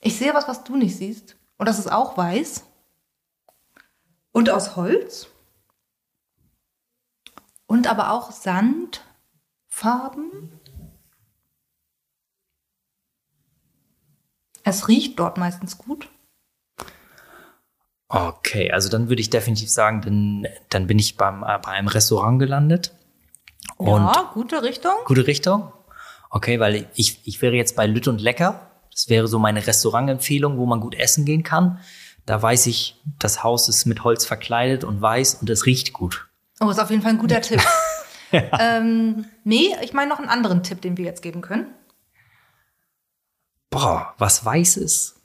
ich 0.00 0.18
sehe 0.18 0.34
was, 0.34 0.48
was 0.48 0.64
du 0.64 0.76
nicht 0.76 0.96
siehst. 0.96 1.36
Und 1.58 1.66
das 1.66 1.78
ist 1.78 1.92
auch 1.92 2.16
weiß. 2.16 2.64
Und 4.32 4.50
aus 4.50 4.76
Holz. 4.76 5.28
Und 7.66 7.86
aber 7.88 8.12
auch 8.12 8.32
Sandfarben. 8.32 9.00
Es 14.62 14.88
riecht 14.88 15.18
dort 15.18 15.38
meistens 15.38 15.78
gut. 15.78 16.08
Okay, 18.08 18.72
also 18.72 18.88
dann 18.88 19.08
würde 19.08 19.22
ich 19.22 19.30
definitiv 19.30 19.70
sagen, 19.70 20.00
dann, 20.02 20.48
dann 20.68 20.88
bin 20.88 20.98
ich 20.98 21.16
beim, 21.16 21.44
äh, 21.44 21.58
bei 21.62 21.70
einem 21.70 21.86
Restaurant 21.86 22.40
gelandet. 22.40 22.92
Und 23.76 24.02
ja, 24.02 24.30
gute 24.34 24.62
Richtung. 24.62 24.92
gute 25.04 25.26
Richtung. 25.28 25.72
Okay, 26.28 26.58
weil 26.58 26.88
ich, 26.94 27.20
ich 27.24 27.40
wäre 27.40 27.54
jetzt 27.54 27.76
bei 27.76 27.86
Lütt 27.86 28.08
und 28.08 28.20
Lecker. 28.20 28.68
Das 28.90 29.08
wäre 29.08 29.28
so 29.28 29.38
meine 29.38 29.64
Restaurantempfehlung, 29.64 30.58
wo 30.58 30.66
man 30.66 30.80
gut 30.80 30.96
essen 30.96 31.24
gehen 31.24 31.44
kann. 31.44 31.78
Da 32.30 32.40
weiß 32.40 32.68
ich, 32.68 32.94
das 33.18 33.42
Haus 33.42 33.68
ist 33.68 33.86
mit 33.86 34.04
Holz 34.04 34.24
verkleidet 34.24 34.84
und 34.84 35.02
weiß 35.02 35.38
und 35.40 35.50
es 35.50 35.66
riecht 35.66 35.92
gut. 35.92 36.28
Oh, 36.60 36.70
ist 36.70 36.78
auf 36.78 36.88
jeden 36.88 37.02
Fall 37.02 37.10
ein 37.10 37.18
guter 37.18 37.40
Tipp. 37.40 37.60
ähm, 38.30 39.24
nee, 39.42 39.74
ich 39.82 39.92
meine 39.94 40.10
noch 40.10 40.20
einen 40.20 40.28
anderen 40.28 40.62
Tipp, 40.62 40.80
den 40.80 40.96
wir 40.96 41.04
jetzt 41.06 41.22
geben 41.22 41.40
können. 41.40 41.66
Boah, 43.68 44.14
was 44.18 44.44
weiß 44.44 44.76
ist. 44.76 45.16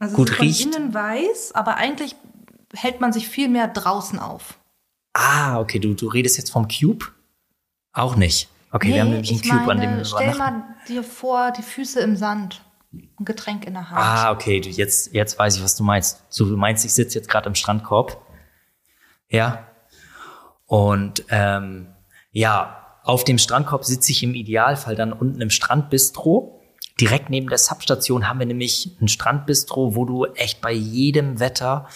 Also 0.00 0.16
Gut 0.16 0.28
es 0.28 0.32
ist 0.32 0.36
von 0.36 0.46
riecht. 0.46 0.76
innen 0.76 0.92
weiß, 0.92 1.52
aber 1.54 1.76
eigentlich 1.76 2.14
hält 2.74 3.00
man 3.00 3.14
sich 3.14 3.26
viel 3.26 3.48
mehr 3.48 3.66
draußen 3.66 4.18
auf. 4.18 4.58
Ah, 5.14 5.60
okay, 5.60 5.78
du, 5.78 5.94
du 5.94 6.08
redest 6.08 6.36
jetzt 6.36 6.50
vom 6.50 6.68
Cube? 6.68 7.06
Auch 7.94 8.16
nicht. 8.16 8.50
Okay, 8.70 8.92
wir 8.92 9.00
haben 9.00 9.12
nämlich 9.12 9.30
einen 9.30 9.40
Cube, 9.40 9.54
meine, 9.64 9.70
an 9.70 9.80
dem 9.80 9.96
wir 9.96 10.04
stell 10.04 10.34
mal 10.34 10.62
dir 10.88 11.04
vor, 11.04 11.52
die 11.52 11.62
Füße 11.62 12.00
im 12.00 12.16
Sand, 12.16 12.60
ein 12.92 13.24
Getränk 13.24 13.66
in 13.66 13.74
der 13.74 13.88
Hand. 13.90 13.98
Ah, 14.00 14.32
okay, 14.32 14.60
du, 14.60 14.68
jetzt, 14.68 15.12
jetzt 15.12 15.38
weiß 15.38 15.56
ich, 15.56 15.62
was 15.62 15.76
du 15.76 15.84
meinst. 15.84 16.24
So, 16.28 16.44
du 16.44 16.56
meinst, 16.56 16.84
ich 16.84 16.92
sitze 16.92 17.18
jetzt 17.18 17.28
gerade 17.28 17.48
im 17.48 17.54
Strandkorb. 17.54 18.20
Ja. 19.28 19.68
Und 20.66 21.24
ähm, 21.30 21.88
ja, 22.32 22.98
auf 23.04 23.24
dem 23.24 23.38
Strandkorb 23.38 23.84
sitze 23.84 24.12
ich 24.12 24.22
im 24.22 24.34
Idealfall 24.34 24.96
dann 24.96 25.12
unten 25.12 25.40
im 25.40 25.50
Strandbistro. 25.50 26.60
Direkt 27.00 27.30
neben 27.30 27.48
der 27.48 27.58
Substation 27.58 28.28
haben 28.28 28.38
wir 28.40 28.46
nämlich 28.46 28.96
ein 29.00 29.08
Strandbistro, 29.08 29.94
wo 29.94 30.04
du 30.04 30.26
echt 30.26 30.60
bei 30.60 30.72
jedem 30.72 31.40
Wetter 31.40 31.88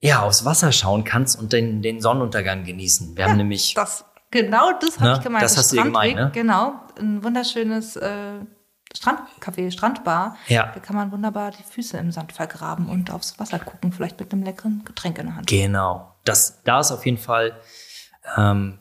ja 0.00 0.22
aufs 0.22 0.44
Wasser 0.44 0.72
schauen 0.72 1.04
kannst 1.04 1.38
und 1.38 1.52
den, 1.52 1.80
den 1.82 2.00
Sonnenuntergang 2.00 2.64
genießen. 2.64 3.16
Wir 3.16 3.24
haben 3.26 3.36
nämlich 3.36 3.74
Das, 3.74 4.04
genau 4.30 4.72
das 4.80 4.98
habe 4.98 5.10
Ne? 5.10 5.16
ich 5.18 5.22
gemeint. 5.24 5.44
Das 5.44 5.56
hast 5.56 5.72
du 5.72 5.76
Strandweg, 5.76 5.92
gemeint, 5.92 6.16
ne? 6.16 6.30
Genau, 6.34 6.74
ein 6.98 7.22
wunderschönes 7.24 7.96
äh, 7.96 8.40
Strandcafé, 8.94 9.70
Strandbar. 9.70 10.36
Ja. 10.48 10.72
Da 10.74 10.80
kann 10.80 10.96
man 10.96 11.12
wunderbar 11.12 11.52
die 11.52 11.62
Füße 11.62 11.96
im 11.96 12.10
Sand 12.10 12.32
vergraben 12.32 12.88
und 12.88 13.10
aufs 13.10 13.38
Wasser 13.38 13.58
gucken, 13.58 13.92
vielleicht 13.92 14.18
mit 14.18 14.32
einem 14.32 14.42
leckeren 14.42 14.82
Getränk 14.84 15.18
in 15.18 15.26
der 15.26 15.36
Hand. 15.36 15.46
Genau. 15.46 16.14
Das, 16.24 16.62
da 16.64 16.80
ist 16.80 16.90
auf 16.90 17.06
jeden 17.06 17.18
Fall, 17.18 17.56
ähm, 18.36 18.78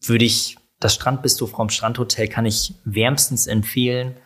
würde 0.00 0.24
ich, 0.24 0.56
das 0.80 0.94
Strandbistro 0.94 1.46
vom 1.46 1.68
Strandhotel 1.68 2.26
kann 2.28 2.46
ich 2.46 2.74
wärmstens 2.84 3.46
empfehlen. 3.46 4.16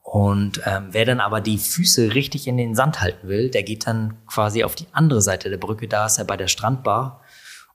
Und 0.00 0.60
ähm, 0.64 0.88
wer 0.90 1.04
dann 1.04 1.20
aber 1.20 1.40
die 1.40 1.58
Füße 1.58 2.14
richtig 2.14 2.46
in 2.46 2.56
den 2.56 2.74
Sand 2.74 3.00
halten 3.00 3.28
will, 3.28 3.50
der 3.50 3.62
geht 3.62 3.86
dann 3.86 4.26
quasi 4.26 4.64
auf 4.64 4.74
die 4.74 4.86
andere 4.92 5.20
Seite 5.20 5.50
der 5.50 5.58
Brücke. 5.58 5.86
Da 5.86 6.06
ist 6.06 6.18
er 6.18 6.24
bei 6.24 6.36
der 6.36 6.48
Strandbar. 6.48 7.20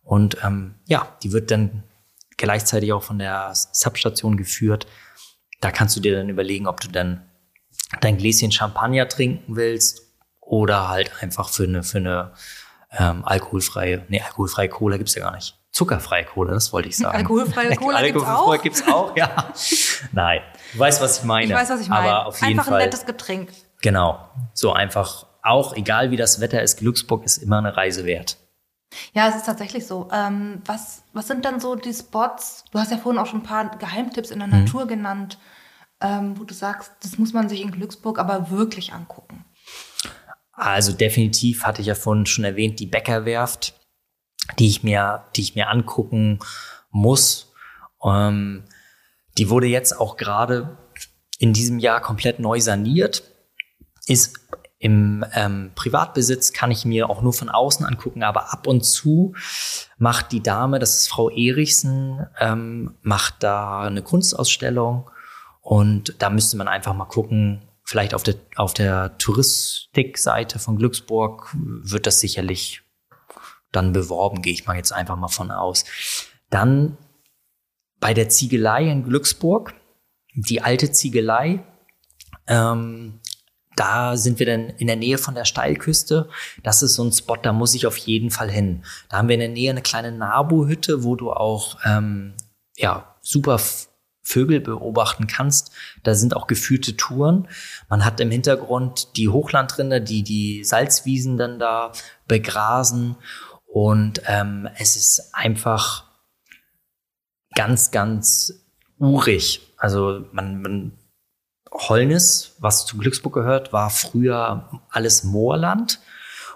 Und 0.03 0.37
ähm, 0.43 0.75
ja, 0.85 1.07
die 1.21 1.31
wird 1.31 1.51
dann 1.51 1.83
gleichzeitig 2.37 2.91
auch 2.93 3.03
von 3.03 3.19
der 3.19 3.51
Substation 3.53 4.35
geführt. 4.35 4.87
Da 5.61 5.71
kannst 5.71 5.95
du 5.95 5.99
dir 5.99 6.15
dann 6.15 6.29
überlegen, 6.29 6.67
ob 6.67 6.81
du 6.81 6.87
dann 6.87 7.23
dein 8.01 8.17
Gläschen 8.17 8.51
Champagner 8.51 9.07
trinken 9.07 9.55
willst 9.55 10.01
oder 10.39 10.89
halt 10.89 11.11
einfach 11.21 11.49
für 11.49 11.63
eine, 11.63 11.83
für 11.83 11.97
eine 11.97 12.33
ähm, 12.91 13.23
alkoholfreie, 13.25 14.05
nee, 14.07 14.21
alkoholfreie 14.21 14.69
Cola 14.69 14.97
gibt's 14.97 15.15
ja 15.15 15.23
gar 15.23 15.35
nicht. 15.35 15.57
Zuckerfreie 15.71 16.23
Cola, 16.25 16.53
das 16.53 16.71
wollte 16.73 16.89
ich 16.89 16.97
sagen. 16.97 17.17
Alkoholfreie 17.17 17.75
Cola 17.75 18.01
gibt's 18.01 18.23
Alkoholfreie 18.23 18.57
auch? 18.59 18.63
gibt's 18.63 18.87
auch, 18.87 19.17
ja. 19.17 19.51
Nein, 20.11 20.41
du 20.73 20.79
weißt, 20.79 21.01
was 21.01 21.19
ich 21.19 21.23
meine. 21.25 21.45
Ich 21.47 21.53
weiß, 21.53 21.69
was 21.69 21.81
ich 21.81 21.89
meine. 21.89 22.09
Aber 22.09 22.25
auf 22.27 22.39
jeden 22.41 22.51
Einfach 22.51 22.65
Fall. 22.65 22.81
ein 22.81 22.85
nettes 22.85 23.05
Getränk. 23.05 23.51
Genau. 23.81 24.19
So 24.53 24.73
einfach, 24.73 25.25
auch 25.43 25.75
egal 25.75 26.11
wie 26.11 26.17
das 26.17 26.39
Wetter 26.41 26.61
ist, 26.61 26.77
Glücksburg 26.77 27.23
ist 27.25 27.37
immer 27.37 27.59
eine 27.59 27.75
Reise 27.77 28.05
wert. 28.05 28.37
Ja, 29.13 29.27
es 29.27 29.35
ist 29.35 29.45
tatsächlich 29.45 29.85
so. 29.85 30.09
Ähm, 30.11 30.61
was, 30.65 31.03
was 31.13 31.27
sind 31.27 31.45
dann 31.45 31.59
so 31.59 31.75
die 31.75 31.93
Spots? 31.93 32.65
Du 32.71 32.79
hast 32.79 32.91
ja 32.91 32.97
vorhin 32.97 33.19
auch 33.19 33.25
schon 33.25 33.41
ein 33.41 33.43
paar 33.43 33.77
Geheimtipps 33.77 34.31
in 34.31 34.39
der 34.39 34.47
Mhm. 34.47 34.59
Natur 34.63 34.87
genannt, 34.87 35.37
ähm, 36.01 36.39
wo 36.39 36.43
du 36.43 36.53
sagst, 36.53 36.93
das 37.01 37.17
muss 37.17 37.33
man 37.33 37.49
sich 37.49 37.61
in 37.61 37.71
Glücksburg 37.71 38.19
aber 38.19 38.49
wirklich 38.49 38.93
angucken. 38.93 39.45
Also 40.53 40.91
definitiv 40.91 41.63
hatte 41.65 41.81
ich 41.81 41.87
ja 41.87 41.95
vorhin 41.95 42.25
schon 42.25 42.43
erwähnt, 42.43 42.79
die 42.79 42.87
Bäckerwerft, 42.87 43.73
die 44.57 44.67
ich 44.67 44.83
mir, 44.83 45.25
die 45.35 45.41
ich 45.41 45.55
mir 45.55 45.69
angucken 45.69 46.39
muss. 46.89 47.53
Ähm, 48.03 48.63
die 49.37 49.49
wurde 49.49 49.67
jetzt 49.67 49.99
auch 49.99 50.17
gerade 50.17 50.77
in 51.39 51.53
diesem 51.53 51.77
Jahr 51.77 52.01
komplett 52.01 52.39
neu 52.39 52.59
saniert. 52.59 53.23
Ist 54.07 54.39
im 54.79 55.25
ähm, 55.33 55.71
Privatbesitz, 55.73 56.53
kann 56.53 56.69
ich 56.69 56.85
mir 56.85 57.09
auch 57.09 57.21
nur 57.21 57.33
von 57.33 57.49
außen 57.49 57.85
angucken, 57.85 58.23
aber 58.23 58.53
ab 58.53 58.67
und 58.67 58.85
zu 58.85 59.33
macht 59.97 60.31
die 60.31 60.43
Dame, 60.43 60.77
das 60.79 60.99
ist 60.99 61.09
Frau 61.09 61.29
Erichsen, 61.29 62.27
ähm, 62.39 62.95
macht 63.01 63.41
da 63.41 63.81
eine 63.81 64.03
Kunstausstellung 64.03 65.09
und 65.61 66.15
da 66.19 66.29
müsste 66.29 66.57
man 66.57 66.67
einfach 66.67 66.93
mal 66.93 67.05
gucken, 67.05 67.63
vielleicht 67.83 68.13
auf 68.13 68.21
der, 68.21 68.35
auf 68.55 68.73
der 68.73 69.17
Touristikseite 69.17 70.59
von 70.59 70.77
Glücksburg 70.77 71.55
wird 71.55 72.05
das 72.05 72.19
sicherlich 72.19 72.83
dann 73.71 73.93
beworben, 73.93 74.41
gehe 74.41 74.53
ich 74.53 74.67
mal 74.67 74.75
jetzt 74.75 74.91
einfach 74.91 75.15
mal 75.15 75.27
von 75.27 75.51
aus. 75.51 75.85
Dann 76.49 76.97
bei 77.99 78.13
der 78.13 78.29
Ziegelei 78.29 78.89
in 78.89 79.03
Glücksburg, 79.03 79.73
die 80.35 80.61
alte 80.61 80.91
Ziegelei, 80.91 81.63
ähm, 82.47 83.19
da 83.77 84.17
sind 84.17 84.39
wir 84.39 84.45
dann 84.45 84.69
in 84.69 84.87
der 84.87 84.95
Nähe 84.95 85.17
von 85.17 85.35
der 85.35 85.45
Steilküste. 85.45 86.27
Das 86.63 86.81
ist 86.81 86.95
so 86.95 87.03
ein 87.03 87.11
Spot, 87.11 87.37
da 87.37 87.53
muss 87.53 87.75
ich 87.75 87.87
auf 87.87 87.97
jeden 87.97 88.31
Fall 88.31 88.49
hin. 88.49 88.83
Da 89.09 89.17
haben 89.17 89.27
wir 89.29 89.35
in 89.35 89.39
der 89.39 89.49
Nähe 89.49 89.69
eine 89.69 89.81
kleine 89.81 90.11
Nabu-Hütte, 90.11 91.03
wo 91.03 91.15
du 91.15 91.31
auch 91.31 91.77
ähm, 91.85 92.33
ja 92.75 93.15
super 93.21 93.59
Vögel 94.27 94.59
beobachten 94.59 95.27
kannst. 95.27 95.71
Da 96.03 96.13
sind 96.15 96.35
auch 96.35 96.47
geführte 96.47 96.97
Touren. 96.97 97.47
Man 97.87 98.03
hat 98.03 98.19
im 98.19 98.29
Hintergrund 98.29 99.15
die 99.15 99.29
Hochlandrinder, 99.29 100.01
die 100.01 100.23
die 100.23 100.65
Salzwiesen 100.65 101.37
dann 101.37 101.59
da 101.59 101.93
begrasen. 102.27 103.15
Und 103.65 104.21
ähm, 104.25 104.67
es 104.77 104.97
ist 104.97 105.29
einfach 105.33 106.05
ganz, 107.55 107.91
ganz 107.91 108.65
urig. 108.99 109.61
Also 109.77 110.25
man, 110.33 110.61
man 110.61 110.91
Holnis, 111.77 112.55
was 112.59 112.85
zu 112.85 112.97
Glücksburg 112.97 113.33
gehört, 113.33 113.71
war 113.71 113.89
früher 113.89 114.69
alles 114.89 115.23
Moorland 115.23 115.99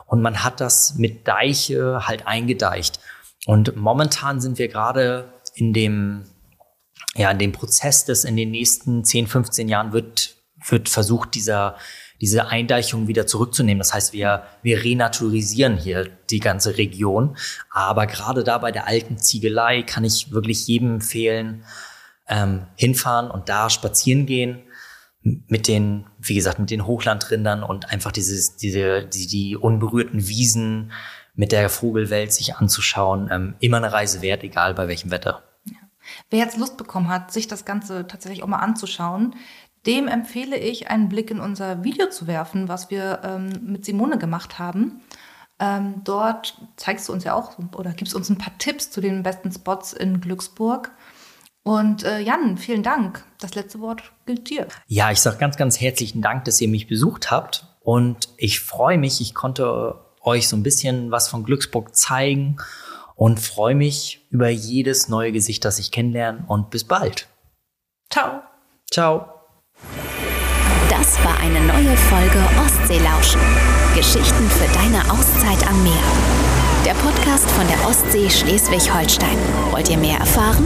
und 0.08 0.22
man 0.22 0.44
hat 0.44 0.60
das 0.60 0.96
mit 0.96 1.28
Deiche 1.28 2.08
halt 2.08 2.28
eingedeicht. 2.28 3.00
Und 3.46 3.76
momentan 3.76 4.42
sind 4.42 4.60
wir 4.60 4.68
gerade 4.68 5.32
in 5.56 5.74
dem, 5.74 6.26
ja, 7.16 7.32
in 7.32 7.40
dem 7.40 7.52
Prozess, 7.52 8.06
dass 8.06 8.24
in 8.24 8.36
den 8.36 8.52
nächsten 8.52 9.04
10, 9.04 9.28
15 9.28 9.70
Jahren 9.70 9.94
wird, 9.94 10.36
wird 10.68 10.90
versucht, 10.90 11.36
dieser, 11.36 11.76
diese 12.20 12.48
Eindeichung 12.48 13.08
wieder 13.08 13.26
zurückzunehmen. 13.26 13.80
Das 13.80 13.94
heißt, 13.94 14.14
wir, 14.14 14.44
wir 14.62 14.84
renaturisieren 14.84 15.78
hier 15.78 16.10
die 16.30 16.40
ganze 16.40 16.78
Region. 16.78 17.38
Aber 17.72 18.06
gerade 18.06 18.44
da 18.44 18.58
bei 18.60 18.72
der 18.72 18.88
alten 18.88 19.18
Ziegelei 19.18 19.82
kann 19.82 20.04
ich 20.04 20.32
wirklich 20.32 20.68
jedem 20.68 20.96
empfehlen, 20.96 21.64
ähm, 22.28 22.68
hinfahren 22.76 23.32
und 23.32 23.50
da 23.50 23.70
spazieren 23.70 24.26
gehen. 24.26 24.64
Mit 25.24 25.68
den, 25.68 26.08
wie 26.20 26.36
gesagt, 26.36 26.60
mit 26.60 26.72
den 26.72 26.86
Hochlandrindern 26.86 27.64
und 27.64 27.92
einfach 27.92 28.12
dieses, 28.12 28.56
diese, 28.56 29.04
die, 29.06 29.28
die 29.28 29.56
unberührten 29.56 30.28
Wiesen 30.28 30.92
mit 31.36 31.52
der 31.52 31.70
Vogelwelt 31.70 32.34
sich 32.34 32.56
anzuschauen, 32.56 33.30
ähm, 33.32 33.56
immer 33.60 33.78
eine 33.78 33.94
Reise 33.94 34.22
wert, 34.22 34.44
egal 34.44 34.74
bei 34.74 34.88
welchem 34.88 35.12
Wetter. 35.12 35.44
Wer 36.30 36.40
jetzt 36.40 36.58
Lust 36.58 36.78
bekommen 36.78 37.10
hat, 37.10 37.32
sich 37.32 37.48
das 37.48 37.66
Ganze 37.66 38.08
tatsächlich 38.08 38.44
auch 38.44 38.48
mal 38.48 38.58
anzuschauen, 38.58 39.36
dem 39.86 40.08
empfehle 40.08 40.58
ich, 40.58 40.90
einen 40.90 41.10
Blick 41.10 41.32
in 41.32 41.40
unser 41.40 41.84
Video 41.84 42.10
zu 42.10 42.28
werfen, 42.28 42.68
was 42.68 42.90
wir 42.90 43.22
ähm, 43.24 43.50
mit 43.64 43.86
Simone 43.86 44.18
gemacht 44.18 44.60
haben. 44.60 45.02
Ähm, 45.60 46.02
dort 46.04 46.60
zeigst 46.76 47.08
du 47.08 47.14
uns 47.14 47.24
ja 47.24 47.34
auch 47.34 47.58
oder 47.76 47.92
gibst 47.94 48.16
uns 48.16 48.30
ein 48.30 48.38
paar 48.38 48.58
Tipps 48.58 48.90
zu 48.90 49.02
den 49.02 49.24
besten 49.24 49.52
Spots 49.52 49.94
in 49.94 50.22
Glücksburg. 50.22 50.92
Und 51.64 52.04
äh, 52.04 52.20
Jan, 52.20 52.58
vielen 52.58 52.84
Dank. 52.84 53.24
Das 53.40 53.56
letzte 53.56 53.80
Wort 53.82 54.02
gilt 54.26 54.50
dir. 54.50 54.68
Ja, 54.88 55.12
ich 55.12 55.22
sage 55.22 55.38
ganz, 55.38 55.58
ganz 55.58 55.80
herzlichen 55.80 56.22
Dank, 56.22 56.46
dass 56.46 56.60
ihr 56.60 56.68
mich 56.68 56.88
besucht 56.88 57.30
habt. 57.30 57.66
Und 57.82 58.30
ich 58.38 58.60
freue 58.60 58.98
mich, 58.98 59.22
ich 59.22 59.34
konnte 59.34 59.96
euch 60.22 60.48
so 60.48 60.56
ein 60.56 60.64
bisschen 60.64 61.12
was 61.12 61.28
von 61.28 61.44
Glücksburg 61.44 61.96
zeigen 61.96 62.58
und 63.16 63.40
freue 63.40 63.76
mich 63.76 64.28
über 64.30 64.50
jedes 64.50 65.08
neue 65.08 65.32
Gesicht, 65.32 65.66
das 65.66 65.80
ich 65.80 65.92
kennenlerne. 65.92 66.46
Und 66.48 66.70
bis 66.70 66.84
bald. 66.84 67.28
Ciao. 68.10 68.42
Ciao. 68.92 69.26
Das 70.90 71.24
war 71.24 71.40
eine 71.40 71.62
neue 71.62 71.96
Folge 71.96 72.44
Ostseelauschen. 72.60 73.42
Geschichten 73.96 74.50
für 74.50 74.74
deine 74.74 75.12
Auszeit 75.12 75.68
am 75.68 75.84
Meer. 75.84 75.94
Der 76.86 76.94
Podcast 76.94 77.50
von 77.52 77.68
der 77.68 77.88
Ostsee 77.88 78.30
Schleswig-Holstein. 78.30 79.38
Wollt 79.72 79.90
ihr 79.90 79.98
mehr 79.98 80.18
erfahren? 80.18 80.66